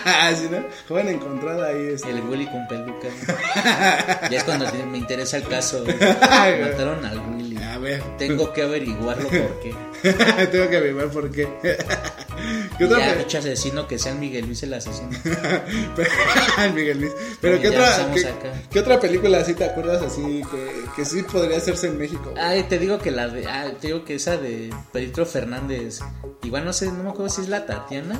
[0.22, 0.64] Así, ¿no?
[0.86, 1.88] Joven encontrada ahí.
[1.94, 2.10] Este.
[2.10, 3.08] el Willy con peluca.
[4.30, 5.84] Ya es cuando me interesa el caso.
[5.84, 7.53] Mataron al Willy.
[7.84, 8.02] Ver.
[8.16, 9.74] Tengo que averiguarlo por qué.
[10.50, 11.46] Tengo que averiguar por qué.
[12.78, 15.10] ¿Qué otra ya, dicho asesino que sea el Miguel Luis el asesino.
[16.56, 17.12] Ay, Miguel Luis.
[17.42, 18.32] Pero ¿qué otra, qué,
[18.70, 22.30] qué otra película así te acuerdas así que, que sí podría hacerse en México?
[22.30, 22.42] güey?
[22.42, 23.46] Ay, te digo que la de.
[23.46, 26.00] Ah, te digo que esa de Pedro Fernández.
[26.42, 28.18] Igual no sé, no me acuerdo si es la Tatiana.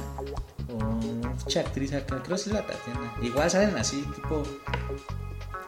[0.69, 2.21] O mucha actriz acá.
[2.23, 3.15] Creo que sí es la Tatiana.
[3.23, 4.43] Igual salen así, tipo.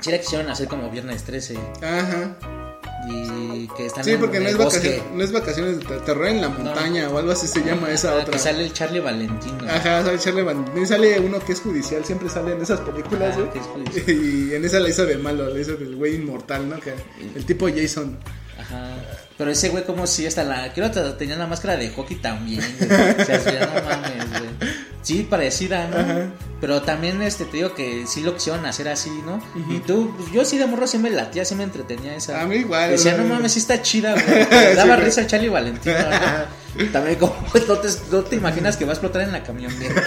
[0.00, 1.56] Si la quisieron hacer como Viernes 13.
[1.82, 2.65] Ajá.
[3.08, 4.78] Y que están Sí, en porque no el es, bosque.
[4.88, 7.90] vacaciones, no es vacaciones de ter- terror en la montaña o algo así se llama
[7.90, 8.32] esa Ah, otra.
[8.32, 9.58] Que sale el Charlie Valentino.
[9.68, 13.48] Ajá, sale Charlie También sale uno que es judicial, siempre sale en esas películas, Ah,
[13.94, 14.08] es.
[14.08, 16.78] Y en esa la hizo de malo, la hizo del güey inmortal, ¿no?
[16.80, 16.94] Que
[17.34, 18.18] el tipo Jason.
[18.58, 18.94] Ajá.
[19.38, 20.72] Pero ese güey, como si hasta la.
[20.72, 22.60] Creo que tenía la máscara de hockey también.
[22.78, 22.90] güey.
[23.20, 24.70] O sea, ya no mames, güey.
[25.06, 26.32] Sí, parecida, ¿no?
[26.60, 29.40] Pero también este, te digo que sí lo quisieron hacer así, ¿no?
[29.72, 32.40] Y tú, pues, yo sí de morro sí me latía, sí me entretenía esa.
[32.40, 34.74] A mí igual, Decía, no mames, sí está chida, güey.
[34.74, 36.86] Daba Sí, risa el Charlie Valentino, ¿no?
[36.92, 37.36] También como
[37.68, 40.02] no te, no te imaginas que va a explotar en la camioneta.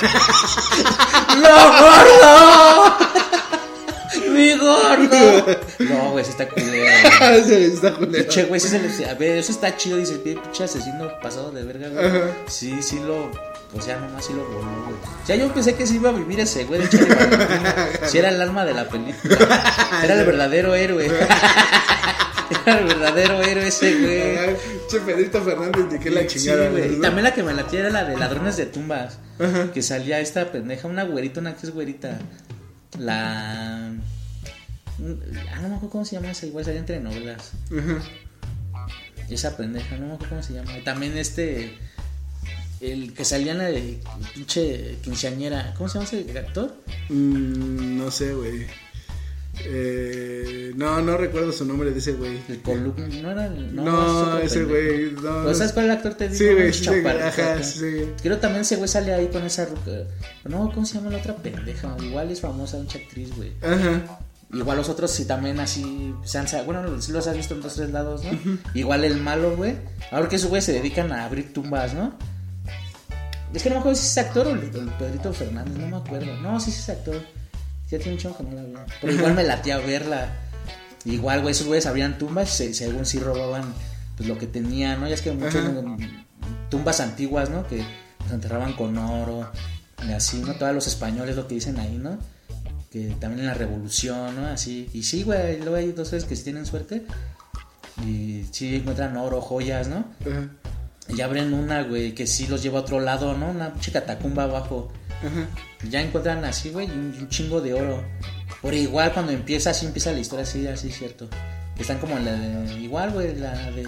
[1.43, 2.97] ¡No, gordo!
[4.31, 5.59] ¡Mi gordo!
[5.79, 7.45] No, güey, sí está culero.
[7.45, 8.29] Sí, Está culero.
[8.29, 9.09] Che, güey, sí se le.
[9.09, 12.05] A ver, eso está chido, dice el pinche asesino pasado de verga, güey.
[12.05, 12.31] Ajá.
[12.47, 13.31] Sí, sí lo.
[13.71, 14.95] O sea, nomás sí lo voló, güey.
[14.95, 18.07] O sea, yo pensé que sí iba a vivir ese güey de Valentino.
[18.07, 19.37] Si era el alma de la película.
[20.03, 21.05] Era el verdadero héroe.
[22.65, 24.57] Era el verdadero héroe ese, güey.
[24.89, 26.87] Che, Pedrito Fernández, ni qué la Sí, chingada, güey.
[26.87, 26.97] güey.
[26.97, 29.19] Y también la que me latía era la de ladrones de tumbas.
[29.73, 32.17] Que salía esta pendeja, una güerita, una que es güerita.
[32.97, 33.91] La.
[33.91, 37.51] Ah, no me acuerdo cómo se llama esa, igual salía entre novelas.
[37.67, 38.01] Ajá.
[39.29, 40.75] Esa pendeja, no me acuerdo cómo se llama.
[40.77, 41.77] Y también este.
[42.81, 43.99] El que salía en la de
[44.33, 45.73] pinche quinceañera.
[45.77, 46.73] ¿Cómo se llama ese actor?
[47.09, 48.65] Mm, no sé, güey.
[49.65, 52.39] Eh, no, no recuerdo su nombre de ese güey.
[52.47, 53.07] El columno.
[53.21, 53.75] No era el.
[53.75, 55.11] No, ese güey.
[55.11, 56.13] No, ¿sabes cuál el actor?
[56.13, 56.89] Te digo, Sí, güey, sí,
[57.21, 58.11] ajá, sí.
[58.21, 59.91] Creo también ese güey sale ahí con esa ruca.
[60.45, 61.95] No, ¿cómo se llama la otra pendeja?
[62.01, 63.51] Igual es famosa, mucha actriz, güey.
[63.61, 64.19] Ajá.
[64.51, 67.75] Igual los otros sí también así se han bueno, sí los has visto en dos
[67.75, 68.57] tres lados, ¿no?
[68.73, 69.75] Igual el malo, güey.
[70.11, 72.17] Ahora que esos güeyes se dedican a abrir tumbas, ¿no?
[73.53, 75.97] Es que no me acuerdo si es actor o el, el Pedrito Fernández, no me
[75.97, 76.35] acuerdo.
[76.37, 77.21] No, sí sí es actor.
[77.89, 78.85] Ya tiene un chongo que no la veo.
[79.01, 80.31] Pero igual me latía verla.
[81.05, 83.73] Igual, güey, esos güeyes abrían tumbas, se- según sí robaban
[84.17, 85.07] pues lo que tenían, ¿no?
[85.07, 85.73] Ya es que muchas Ajá.
[86.69, 87.65] tumbas antiguas, ¿no?
[87.67, 87.77] Que
[88.23, 89.49] los enterraban con oro,
[90.07, 90.53] y así, ¿no?
[90.55, 92.17] Todos los españoles lo que dicen ahí, ¿no?
[92.91, 94.47] que también en la revolución, ¿no?
[94.47, 94.89] Así.
[94.93, 97.05] Y sí, güey, luego hay dos veces que sí tienen suerte.
[98.05, 100.05] Y sí encuentran oro, joyas, ¿no?
[100.21, 100.49] Ajá.
[101.09, 103.49] Y abren una, güey, que sí los lleva a otro lado, ¿no?
[103.49, 104.91] Una pinche catacumba abajo.
[105.19, 105.47] Ajá.
[105.83, 108.03] Y ya encuentran así, güey, un, un chingo de oro.
[108.61, 111.27] Pero igual cuando empieza, así empieza la historia, así, así, cierto.
[111.77, 113.83] Están como en la de, igual, güey, la de...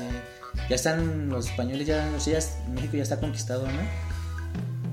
[0.69, 3.80] Ya están los españoles, ya, o sea, ya- México ya está conquistado, ¿no?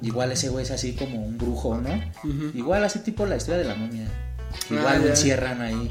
[0.06, 1.90] Igual ese güey es así como un brujo, ¿no?
[2.54, 4.06] Igual así tipo la historia de la momia.
[4.70, 5.10] Igual Ah, lo ya.
[5.10, 5.90] encierran ahí.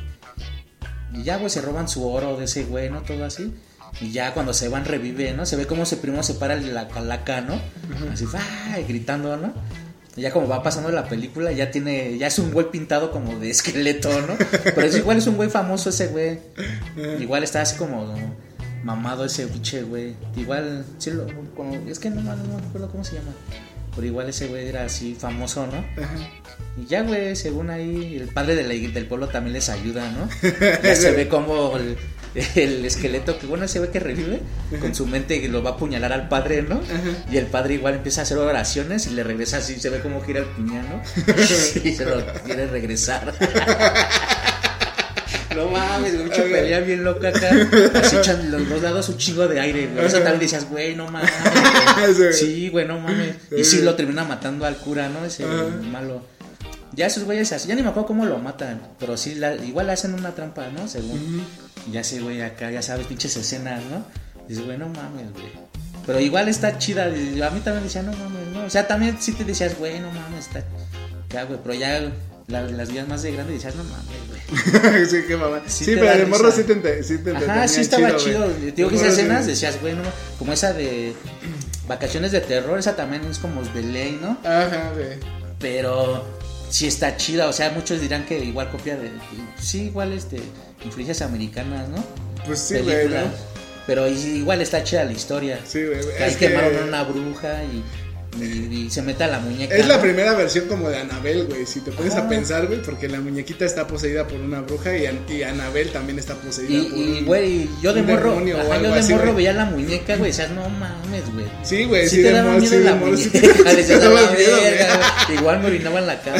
[1.14, 3.02] Y ya, güey, se roban su oro de ese güey, ¿no?
[3.02, 3.54] Todo así.
[4.02, 5.46] Y ya cuando se van revive, ¿no?
[5.46, 7.60] Se ve como ese primo se para la calaca, ¿no?
[8.12, 8.26] Así,
[8.72, 8.86] ¡ay!
[8.88, 9.54] gritando, ¿no?
[10.16, 13.38] Y ya como va pasando la película, ya tiene, ya es un güey pintado como
[13.38, 14.36] de esqueleto, ¿no?
[14.64, 16.40] Pero es igual es un güey famoso ese güey.
[17.20, 18.16] Igual está así como
[18.84, 20.16] mamado ese pinche güey.
[20.36, 23.32] Igual, sí lo, como- es que no, no, no recuerdo cómo se llama.
[23.96, 25.84] Pero igual ese güey era así famoso, ¿no?
[26.82, 30.30] Y ya, güey, según ahí, el padre de la del pueblo también les ayuda, ¿no?
[30.84, 31.98] Ya se ve como el,
[32.56, 34.42] el esqueleto, que bueno, se ve que revive,
[34.80, 36.82] con su mente que lo va a apuñalar al padre, ¿no?
[37.32, 40.22] Y el padre igual empieza a hacer oraciones y le regresa así, se ve como
[40.22, 41.02] gira el puñal, ¿no?
[41.84, 43.34] Y se lo quiere regresar.
[45.56, 47.50] No mames, güey, mucha pelea bien loca acá.
[47.96, 50.06] Así echan los dos lados un chingo de aire, güey.
[50.06, 51.32] Eso también decías, güey, no mames.
[52.16, 52.32] güey.
[52.32, 53.38] Sí, güey, no mames.
[53.58, 55.26] Y sí lo termina matando al cura, ¿no?
[55.26, 55.44] Ese
[55.92, 56.22] malo.
[56.94, 58.82] Ya esos güeyes, ya ni me acuerdo cómo lo matan.
[59.00, 60.88] Pero sí, la- igual hacen una trampa, ¿no?
[60.88, 61.44] Según.
[61.88, 64.04] Y ya ese güey acá, ya sabes, pinches escenas, ¿no?
[64.48, 65.52] Dices, güey, no mames, güey.
[66.06, 67.06] Pero igual está chida.
[67.06, 68.64] A mí también decía, no mames, no.
[68.66, 70.64] O sea, también sí te decías, güey, no mames, está.
[71.30, 72.10] Ya, güey, pero ya
[72.48, 75.06] la- las vías más de grande decías, no mames, güey.
[75.10, 75.62] sí, qué mamá.
[75.68, 78.46] Sí Sí, pero de morro sí te, ente- sí te Ajá, sí estaba chido.
[78.48, 79.22] Te digo que esas morro sí.
[79.22, 80.04] escenas decías, güey, no,
[80.40, 81.14] como esa de
[81.88, 84.38] vacaciones de terror, esa también es como de ley, ¿no?
[84.50, 85.20] Ajá, güey.
[85.60, 86.26] Pero
[86.70, 89.12] sí está chida, o sea, muchos dirán que igual copia de,
[89.60, 90.38] sí, igual este,
[90.84, 92.04] influencias americanas, ¿no?
[92.46, 93.08] Pues sí, güey.
[93.86, 95.60] Pero igual está chida la historia.
[95.66, 96.00] Sí, güey.
[96.22, 97.84] Ahí que quemaron a una bruja y,
[98.42, 99.76] y- y se mete a la muñeca.
[99.76, 101.66] es la primera versión como de Anabel, güey.
[101.66, 105.08] Si te pones a pensar, güey, porque la muñequita está poseída por una bruja y,
[105.34, 108.82] y Anabel también está poseída Y, por y, un- güey, yo de morro, o ajá,
[108.82, 111.46] yo de así, morro veía la muñeca, güey, decías, no mames, güey.
[111.64, 113.42] Sí, güey, Sí, sí, te de daba miedo sí, la muñeca.
[115.34, 116.38] Igual me orinaba en la cama,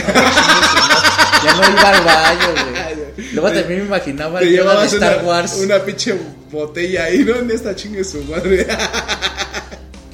[1.44, 2.78] ya no iba al baño, güey.
[3.34, 6.16] Luego también me imaginaba llevabas Star una, Wars una pinche
[6.52, 7.36] botella ahí, ¿no?
[7.38, 8.66] En esta chingue su madre.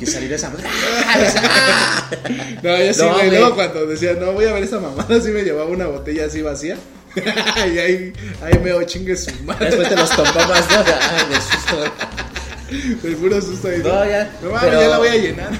[0.05, 0.65] que saliera esa madre.
[2.63, 3.29] No, yo sí, güey.
[3.29, 6.41] Luego cuando decía, no, voy a ver esa mamada, sí me llevaba una botella así
[6.41, 6.77] vacía.
[7.15, 9.67] y ahí, ahí me chingue su madre.
[9.67, 10.77] Después te los tomabas, ¿no?
[11.01, 13.07] Ay, de susto.
[13.07, 13.79] El puro susto ahí.
[13.83, 15.51] No, ya, No mames, pero- ya la voy a llenar.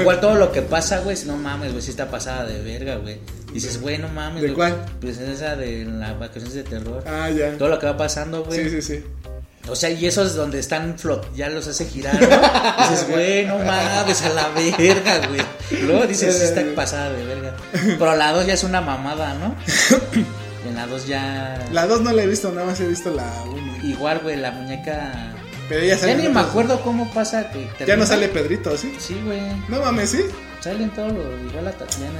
[0.00, 3.18] Igual todo lo que pasa, güey, no mames, güey, sí está pasada de verga, güey.
[3.52, 4.42] Dices, güey, no mames.
[4.42, 4.84] ¿De cuál?
[5.00, 7.02] Pues esa de las vacaciones de terror.
[7.06, 7.56] ah, ya.
[7.56, 8.62] Todo lo que va pasando, güey.
[8.64, 9.04] Sí, sí, sí.
[9.68, 12.28] O sea, y esos donde están flot, ya los hace girar, ¿no?
[12.90, 15.40] Dices, güey, no mames, a la verga, güey.
[15.84, 17.56] Luego dices, sí está pasada de verga.
[17.72, 19.54] Pero la 2 ya es una mamada, ¿no?
[20.68, 21.58] En la 2 ya.
[21.72, 23.86] La 2 no la he visto, nada más he visto la 1.
[23.88, 25.12] Igual, güey, la muñeca.
[25.68, 26.16] Pero Ya sale.
[26.16, 27.64] ni en me acuerdo cómo pasa que.
[27.64, 27.96] Ya termina.
[27.98, 28.94] no sale Pedrito, ¿sí?
[28.98, 29.40] Sí, güey.
[29.68, 30.20] No mames, ¿sí?
[30.60, 31.24] Salen todos los.
[31.50, 32.18] Igual la Tatiana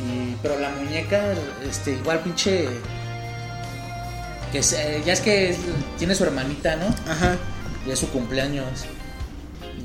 [0.00, 1.20] y, y- Pero la muñeca,
[1.68, 2.68] este, igual pinche.
[4.52, 5.56] Que se- ya es que es-
[5.98, 6.86] tiene su hermanita, ¿no?
[7.10, 7.36] Ajá.
[7.86, 8.66] Y es su cumpleaños.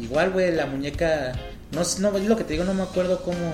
[0.01, 1.31] Igual, güey, la muñeca.
[1.71, 3.53] No, no, es lo que te digo, no me acuerdo cómo.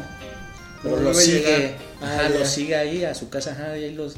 [0.81, 1.75] Pero lo sigue.
[2.01, 4.15] Ajá, Ah, lo sigue ahí a su casa, ajá, y ahí los.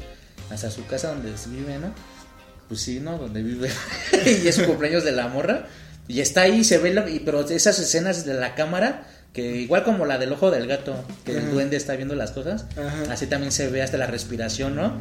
[0.50, 1.92] Hasta su casa donde vive, ¿no?
[2.68, 3.18] Pues sí, ¿no?
[3.18, 3.70] Donde vive.
[4.26, 5.66] y es su cumpleaños de la morra.
[6.08, 9.84] Y está ahí, se ve, la- y, pero esas escenas de la cámara, que igual
[9.84, 13.12] como la del ojo del gato, que el duende está viendo las cosas, Ajá.
[13.12, 14.94] así también se ve hasta la respiración, ¿no?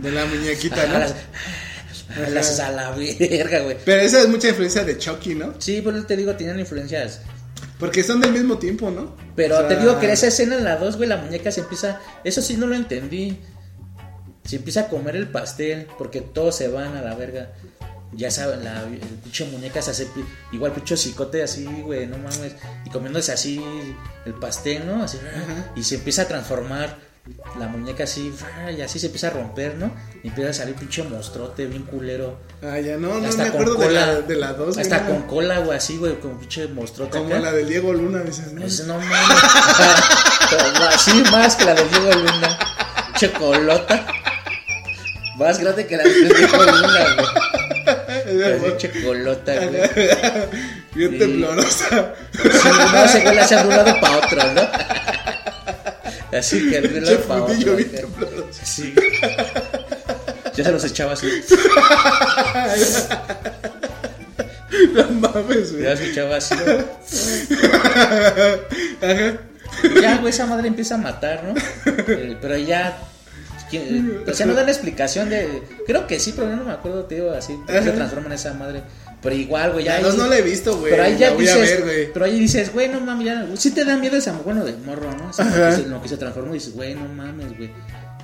[0.00, 0.98] De la muñequita, ¿no?
[2.20, 3.76] las, las a la verga, güey.
[3.84, 5.54] Pero esa es mucha influencia de Chucky, ¿no?
[5.58, 7.20] Sí, por eso te digo, tenían influencias.
[7.78, 9.16] Porque son del mismo tiempo, ¿no?
[9.34, 11.50] Pero O sea, te digo que en esa escena en la 2, güey, la muñeca
[11.50, 12.00] se empieza.
[12.22, 13.38] Eso sí no lo entendí.
[14.44, 17.52] Se empieza a comer el pastel porque todos se van a la verga.
[18.14, 20.06] Ya saben, la el pinche muñeca se hace
[20.52, 22.54] igual pinche cicote así, güey, no mames.
[22.84, 23.62] Y comiéndose así
[24.26, 25.02] el pastel, ¿no?
[25.02, 25.18] Así,
[25.74, 26.98] y se empieza a transformar
[27.58, 28.34] la muñeca así,
[28.76, 29.92] y así se empieza a romper, ¿no?
[30.24, 32.38] Y empieza a salir pinche monstruote, bien culero.
[32.62, 34.06] Ah, ya no, no hasta me con acuerdo de cola.
[34.06, 34.78] la, de la 2.
[34.78, 37.18] Hasta con cola, güey, así, güey, con pinche monstruote.
[37.18, 37.40] Como acá.
[37.40, 38.62] la del Diego Luna, dices, ¿no?
[38.62, 39.38] Pues no mames.
[40.50, 42.58] Pero Así más que la de Diego Luna.
[43.16, 44.06] Chocolota.
[45.36, 47.16] Más grande que la de Diego Luna,
[48.60, 48.76] güey.
[48.78, 49.90] Chocolota, güey.
[50.94, 52.14] Bien temblorosa.
[52.32, 55.21] Sí, no se güey la hace de un lado para otro, ¿no?
[56.32, 57.46] Así que de acá.
[58.00, 58.60] tembloroso.
[58.64, 58.94] Sí.
[60.54, 61.28] Ya se los echaba así.
[64.94, 65.84] No mames, güey.
[65.84, 66.54] Ya se echaba así.
[69.02, 69.38] Ajá.
[70.00, 71.54] Ya, güey, esa madre empieza a matar, ¿no?
[72.08, 72.96] Eh, pero ya.
[73.70, 75.62] ¿quién- O sea, no dan explicación de.
[75.86, 77.56] Creo que sí, pero yo no me acuerdo, digo, así.
[77.68, 78.82] Se transforma en esa madre.
[79.22, 79.96] Pero igual, güey, ya.
[79.96, 80.90] Ahí- no la he visto, güey.
[80.90, 81.54] Pero ahí ya dices.
[81.54, 82.12] a ver, güey.
[82.12, 83.46] pero ahí dices, güey, no mames, ya.
[83.56, 85.28] Sí te da miedo ese bueno de morro, ¿no?
[85.28, 87.70] O sea, lo que se- lo que se transformó y dices, güey, no mames, güey.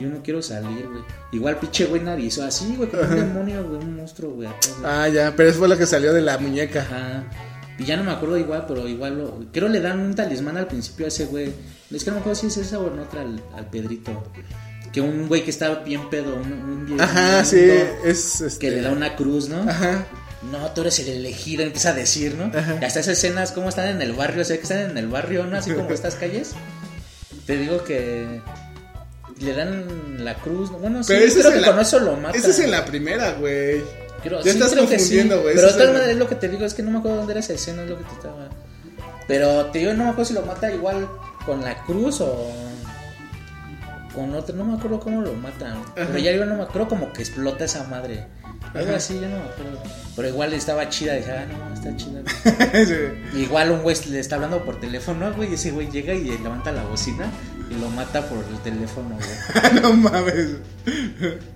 [0.00, 1.02] Yo no quiero salir, güey.
[1.32, 4.48] Igual pinche güey narizó así, güey, como un demonio, güey, un monstruo, güey.
[4.84, 6.80] Ah, ya, pero eso fue lo que salió de la muñeca.
[6.82, 7.24] Ajá.
[7.78, 9.40] Y ya no me acuerdo igual, pero igual lo.
[9.52, 11.52] Creo le dan un talismán al principio a ese güey.
[11.92, 14.24] Es que no me acuerdo si es esa o en otra al, al Pedrito.
[14.92, 17.60] Que un güey que estaba bien pedo, un, un Ajá, un sí,
[18.04, 18.58] es este.
[18.58, 19.60] Que le da una cruz, ¿no?
[19.68, 20.06] Ajá.
[20.42, 22.44] No, tú eres el elegido, empieza a decir, ¿no?
[22.56, 22.78] Ajá.
[22.80, 25.08] Y hasta esas escenas, cómo están en el barrio, o sea, que están en el
[25.08, 25.56] barrio, ¿no?
[25.58, 26.52] Así como estas calles.
[27.46, 28.40] Te digo que
[29.40, 30.78] le dan la cruz, ¿no?
[30.78, 32.36] bueno, sí, Pero ese creo es que la- con eso lo mata.
[32.36, 33.82] Esa es en la primera, güey.
[34.22, 35.42] Creo- Ya sí, estás creo confundiendo, sí.
[35.42, 37.18] güey, Pero de todas maneras es lo que te digo, es que no me acuerdo
[37.18, 38.48] dónde era esa escena, es lo que te estaba.
[39.26, 41.08] Pero te digo, no me acuerdo si lo mata igual
[41.46, 42.50] con la cruz o
[44.18, 45.78] con otro, no me acuerdo cómo lo matan.
[45.94, 48.26] Pero ya yo no me acuerdo como que explota esa madre.
[48.74, 49.80] Algo así, yo no me acuerdo.
[50.16, 52.20] Pero igual estaba chida, dije, ah, no, está chida.
[52.22, 52.86] güey".
[52.86, 53.38] Sí.
[53.38, 56.72] Igual un güey le está hablando por teléfono, güey, y ese güey llega y levanta
[56.72, 57.30] la bocina
[57.70, 59.72] y lo mata por el teléfono, güey.
[59.82, 60.48] no mames.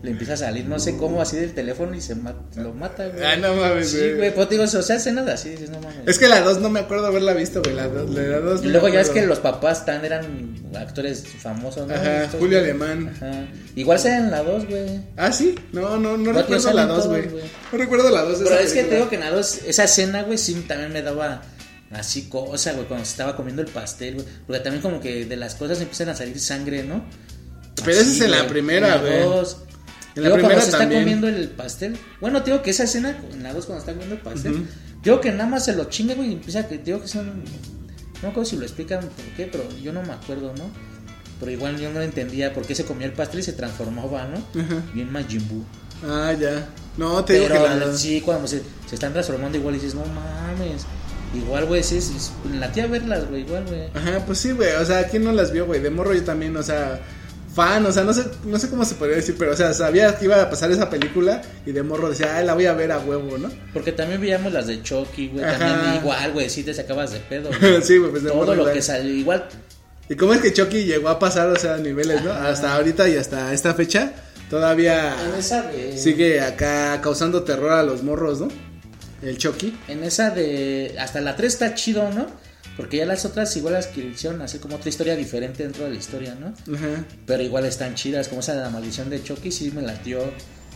[0.03, 3.09] Le empieza a salir, no sé cómo, así del teléfono y se ma- lo mata,
[3.09, 3.25] güey.
[3.25, 4.17] Ah, no mames, Sí, güey.
[4.17, 6.01] güey, pues digo, o sea, escenas así, dices, no mames.
[6.07, 7.75] Es que la 2 no me acuerdo haberla visto, güey.
[7.75, 11.87] La 2 la dos Y luego ya es que los papás tan eran actores famosos,
[11.89, 11.95] ¿no?
[11.95, 12.71] Ajá, Estos, Julio güey.
[12.71, 13.11] Alemán.
[13.17, 13.47] Ajá.
[13.75, 15.01] Igual salen la 2, güey.
[15.17, 15.55] Ah, sí.
[15.73, 17.43] No, no, no recuerdo la 2, todos, güey.
[17.73, 18.97] No recuerdo la 2 de Pero es que te película.
[18.97, 21.43] digo que en la 2, esa escena, güey, sí también me daba
[21.95, 24.27] así cosa, güey, cuando se estaba comiendo el pastel, güey.
[24.47, 27.05] Porque también como que de las cosas empiezan a salir sangre, ¿no?
[27.77, 29.13] Pero esa es en la primera, güey.
[29.15, 30.91] En la Luego primera cuando se también.
[30.91, 31.97] está comiendo el pastel.
[32.21, 34.53] Bueno, te digo que esa escena en la 2 cuando está comiendo el pastel.
[34.53, 34.65] Ujú.
[35.03, 37.43] Digo que nada más se lo chinga, güey, y empieza que digo que son
[38.23, 40.71] no me acuerdo si lo explican por qué, pero yo no me acuerdo, ¿no?
[41.41, 44.61] Pero igual yo no entendía por qué se comía el pastel y se transformaba, ¿no?
[44.61, 44.81] Ajá.
[44.95, 45.65] Bien Majin Buu.
[46.09, 46.69] Ah, ya.
[46.97, 50.05] No, te digo Pero que la sí, cuando se, se están transformando igual dices, no
[50.05, 50.83] mames.
[51.35, 52.15] Igual, güey, sí, sí,
[52.59, 53.85] la tía verlas, güey, igual, güey.
[53.95, 54.73] Ajá, pues sí, güey.
[54.75, 55.81] O sea, ¿quién no las vio, güey?
[55.81, 57.01] De morro yo también, o sea,
[57.55, 60.17] fan, o sea, no sé, no sé cómo se podría decir, pero o sea, sabía
[60.17, 62.93] que iba a pasar esa película y de morro decía, ay, la voy a ver
[62.93, 63.51] a huevo, ¿no?
[63.73, 65.45] Porque también veíamos las de Chucky, güey.
[65.45, 67.51] También igual, güey, sí te sacabas de pedo.
[67.83, 68.55] sí, güey, pues de Todo morro.
[68.55, 69.47] lo que salió, igual
[70.09, 72.33] ¿Y cómo es que Chucky llegó a pasar, o sea, niveles, ¿no?
[72.33, 74.13] Hasta ahorita y hasta esta fecha,
[74.51, 78.49] todavía esa sigue acá causando terror a los morros, ¿no?
[79.23, 79.79] El Chucky.
[79.89, 80.97] En esa de.
[80.99, 82.27] Hasta la 3 está chido, ¿no?
[82.77, 85.91] Porque ya las otras igual las que hicieron así como otra historia diferente dentro de
[85.91, 86.49] la historia, ¿no?
[86.75, 87.05] Ajá.
[87.27, 90.21] Pero igual están chidas, como esa de la maldición de Chucky, sí me latió.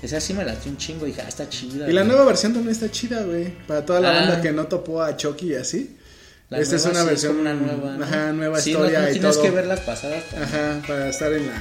[0.02, 1.88] Esa sí me latió un chingo, dije, ah, está chida.
[1.88, 2.08] Y la güey.
[2.12, 3.50] nueva versión también está chida, güey.
[3.66, 4.20] Para toda la Ah.
[4.20, 5.96] banda que no topó a Chucky y así.
[6.50, 7.96] La Esta es una sí versión una nueva.
[7.96, 8.04] ¿no?
[8.04, 9.42] Ajá, nueva Sí, historia no, no y tienes todo.
[9.42, 11.52] que ver las pasadas para- Ajá, para estar en la.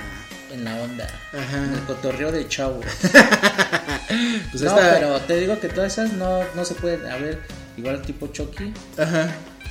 [0.52, 1.08] En la onda.
[1.34, 1.58] Ajá.
[1.66, 2.82] En el cotorreo de chavo.
[4.52, 7.06] Pues no, esta- pero te digo que todas esas no, no se pueden.
[7.08, 7.40] A ver,
[7.76, 9.28] igual tipo Chucky, Ajá.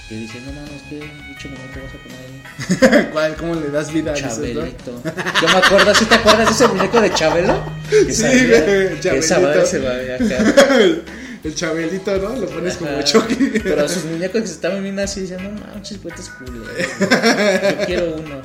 [0.09, 0.99] que dice, no mames, ¿qué
[1.29, 3.09] bicho muñeco vas a poner ahí?
[3.13, 3.37] ¿Cuál?
[3.37, 4.13] ¿Cómo le das vida?
[4.13, 4.19] ¿no?
[4.19, 5.03] Chabelito.
[5.41, 7.65] Yo me acuerdo, ¿sí te acuerdas de ese muñeco de Chabelo?
[7.89, 9.41] Que Sí, que esa Chabelito.
[9.41, 10.75] madre se va acá.
[11.45, 12.37] El chabelito, ¿no?
[12.37, 13.03] Lo pones como.
[13.03, 13.61] Chucky.
[13.63, 16.65] Pero sus muñecos que se estaban viendo así, dicen, no manches, puedes culo.
[16.65, 18.41] Yo quiero uno.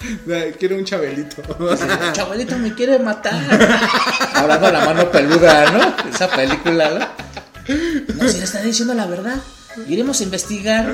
[0.58, 1.42] Quiero un chabelito.
[2.12, 3.34] Chabelito me quiere matar.
[4.34, 6.10] Hablando a la mano peluda, ¿no?
[6.10, 7.30] Esa película, ¿no?
[8.16, 9.36] No, si le está diciendo la verdad.
[9.86, 10.84] Iremos a investigar.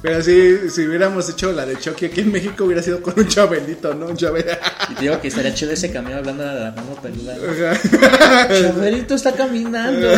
[0.00, 3.28] Pero sí, si hubiéramos hecho la de Chucky aquí en México hubiera sido con un
[3.28, 4.06] chabelito, ¿no?
[4.06, 4.56] Un chabelito.
[4.88, 7.36] Y te digo que estaría chido ese camino hablando a la mano peluda.
[7.36, 8.48] ¿no?
[8.48, 10.08] Chabelito está caminando.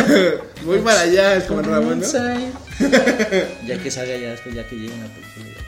[0.63, 2.07] Voy para allá, como Con Ramón, ¿no?
[3.67, 5.62] Ya que salga ya después, ya que llegue una película.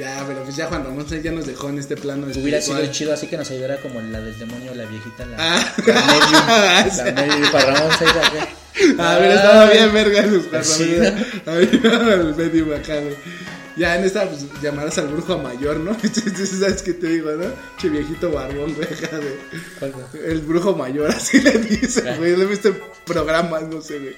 [0.00, 2.90] Ya, pero pues ya Juan Ramón ya nos dejó en este plano Hubiera sido espiritual.
[2.90, 5.74] chido así que nos ayudara como la del demonio, la viejita, la, Ah.
[5.86, 6.96] la medium.
[7.16, 8.48] La medium para Ramón Sainz acá.
[8.98, 10.96] Ah, pero estaba bien verga sus Sí.
[10.96, 11.26] Ramón.
[11.46, 11.80] Ahí,
[12.12, 13.14] el medio acá, güey.
[13.80, 15.92] Ya en esta, pues llamarás al brujo mayor, ¿no?
[16.02, 17.46] Entonces, ¿sabes qué te digo, no?
[17.78, 19.36] Che viejito barbón, güey, acá, güey.
[19.78, 20.30] ¿Cuál fue?
[20.30, 22.36] El brujo mayor, así le dice, güey.
[22.36, 24.16] Lo he visto en programas, no sé, güey.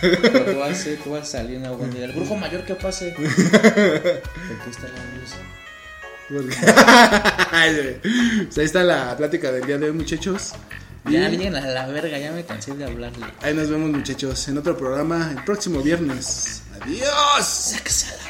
[0.00, 2.06] Pero tú vas a ser- tú vas a salir en algún día.
[2.06, 3.12] El brujo mayor que pase.
[3.18, 5.34] Porque está la luz.
[6.30, 6.56] Porque-
[7.50, 8.00] Ay, güey.
[8.46, 10.52] Pues ahí está la plática del día de hoy, muchachos.
[11.06, 13.26] Y Ya lleguen a la verga, ya me cansé de hablarle.
[13.42, 16.62] ahí nos vemos, muchachos, en otro programa el próximo viernes.
[16.80, 17.44] Adiós.
[17.46, 18.22] Sácasela.